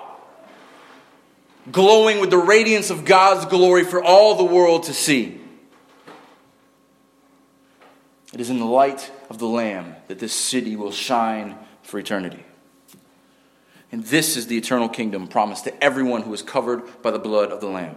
glowing 1.71 2.19
with 2.19 2.29
the 2.29 2.37
radiance 2.37 2.89
of 2.89 3.05
God's 3.05 3.45
glory 3.45 3.83
for 3.83 4.03
all 4.03 4.35
the 4.35 4.43
world 4.43 4.83
to 4.83 4.93
see. 4.93 5.39
It 8.33 8.39
is 8.39 8.49
in 8.49 8.59
the 8.59 8.65
light 8.65 9.11
of 9.29 9.37
the 9.37 9.47
Lamb 9.47 9.95
that 10.07 10.19
this 10.19 10.33
city 10.33 10.75
will 10.75 10.91
shine 10.91 11.55
for 11.83 11.99
eternity. 11.99 12.43
And 13.91 14.03
this 14.05 14.35
is 14.35 14.47
the 14.47 14.57
eternal 14.57 14.89
kingdom 14.89 15.27
promised 15.27 15.65
to 15.65 15.83
everyone 15.83 16.23
who 16.23 16.33
is 16.33 16.41
covered 16.41 17.01
by 17.03 17.11
the 17.11 17.19
blood 17.19 17.51
of 17.51 17.61
the 17.61 17.67
Lamb. 17.67 17.95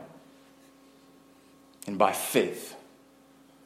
And 1.86 1.96
by 1.96 2.12
faith, 2.12 2.76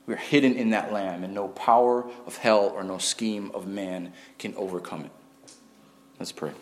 we 0.07 0.15
are 0.15 0.19
hidden 0.19 0.55
in 0.55 0.71
that 0.71 0.93
Lamb, 0.93 1.25
and 1.25 1.35
no 1.35 1.49
power 1.49 2.09
of 2.27 2.37
hell 2.37 2.73
or 2.75 2.85
no 2.85 2.99
scheme 2.99 3.51
of 3.53 3.67
man 3.67 4.13
can 4.39 4.55
overcome 4.55 5.05
it. 5.05 5.11
Let's 6.21 6.33
pray. 6.33 6.53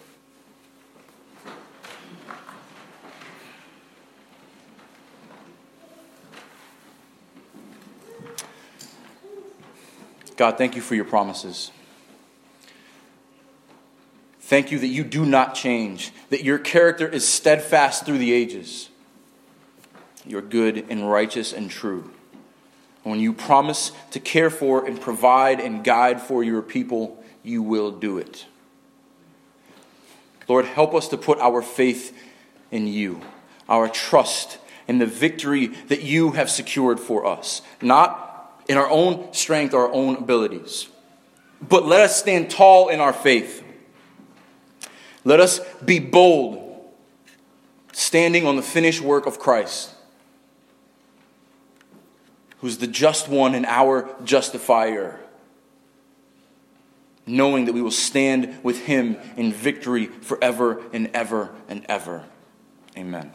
God, 10.36 10.56
thank 10.56 10.76
you 10.76 10.80
for 10.80 10.94
your 10.94 11.04
promises. 11.04 11.72
Thank 14.42 14.70
you 14.70 14.78
that 14.78 14.86
you 14.86 15.02
do 15.02 15.26
not 15.26 15.56
change, 15.56 16.12
that 16.30 16.44
your 16.44 16.61
character 16.61 17.09
is 17.09 17.26
steadfast 17.26 18.06
through 18.06 18.18
the 18.18 18.32
ages. 18.32 18.88
You're 20.24 20.40
good 20.40 20.86
and 20.88 21.11
righteous 21.11 21.52
and 21.52 21.68
true. 21.68 22.12
When 23.02 23.18
you 23.18 23.32
promise 23.32 23.90
to 24.12 24.20
care 24.20 24.50
for 24.50 24.86
and 24.86 25.00
provide 25.00 25.59
and 25.59 25.82
guide 25.82 26.22
for 26.22 26.44
your 26.44 26.62
people, 26.62 27.20
you 27.42 27.61
will 27.61 27.90
do 27.90 28.18
it. 28.18 28.46
Lord, 30.49 30.64
help 30.64 30.94
us 30.94 31.09
to 31.09 31.16
put 31.16 31.38
our 31.38 31.62
faith 31.62 32.16
in 32.70 32.86
you, 32.86 33.20
our 33.68 33.88
trust 33.88 34.59
in 34.88 34.99
the 34.99 35.07
victory 35.07 35.66
that 35.66 36.03
you 36.03 36.32
have 36.32 36.51
secured 36.51 36.99
for 36.99 37.26
us, 37.26 37.61
not 37.82 38.64
in 38.68 38.78
our 38.78 38.88
own 38.88 39.32
strength 39.32 39.74
our 39.74 39.92
own 39.92 40.16
abilities. 40.16 40.88
But 41.61 41.86
let 41.86 42.01
us 42.01 42.16
stand 42.16 42.51
tall 42.51 42.88
in 42.88 43.01
our 43.01 43.12
faith. 43.12 43.62
Let 45.24 45.40
us 45.40 45.61
be 45.84 45.99
bold, 45.99 46.64
standing 47.92 48.46
on 48.46 48.57
the 48.57 48.62
finished 48.62 49.03
work 49.03 49.26
of 49.26 49.38
Christ, 49.38 49.92
who's 52.61 52.78
the 52.78 52.86
just 52.86 53.28
one 53.28 53.55
and 53.55 53.66
our 53.66 54.09
justifier, 54.24 55.20
knowing 57.28 57.66
that 57.66 57.72
we 57.72 57.82
will 57.82 57.90
stand 57.90 58.58
with 58.62 58.84
him 58.84 59.16
in 59.36 59.52
victory 59.52 60.06
forever 60.06 60.82
and 60.92 61.10
ever 61.14 61.54
and 61.68 61.84
ever. 61.88 62.24
Amen. 62.96 63.32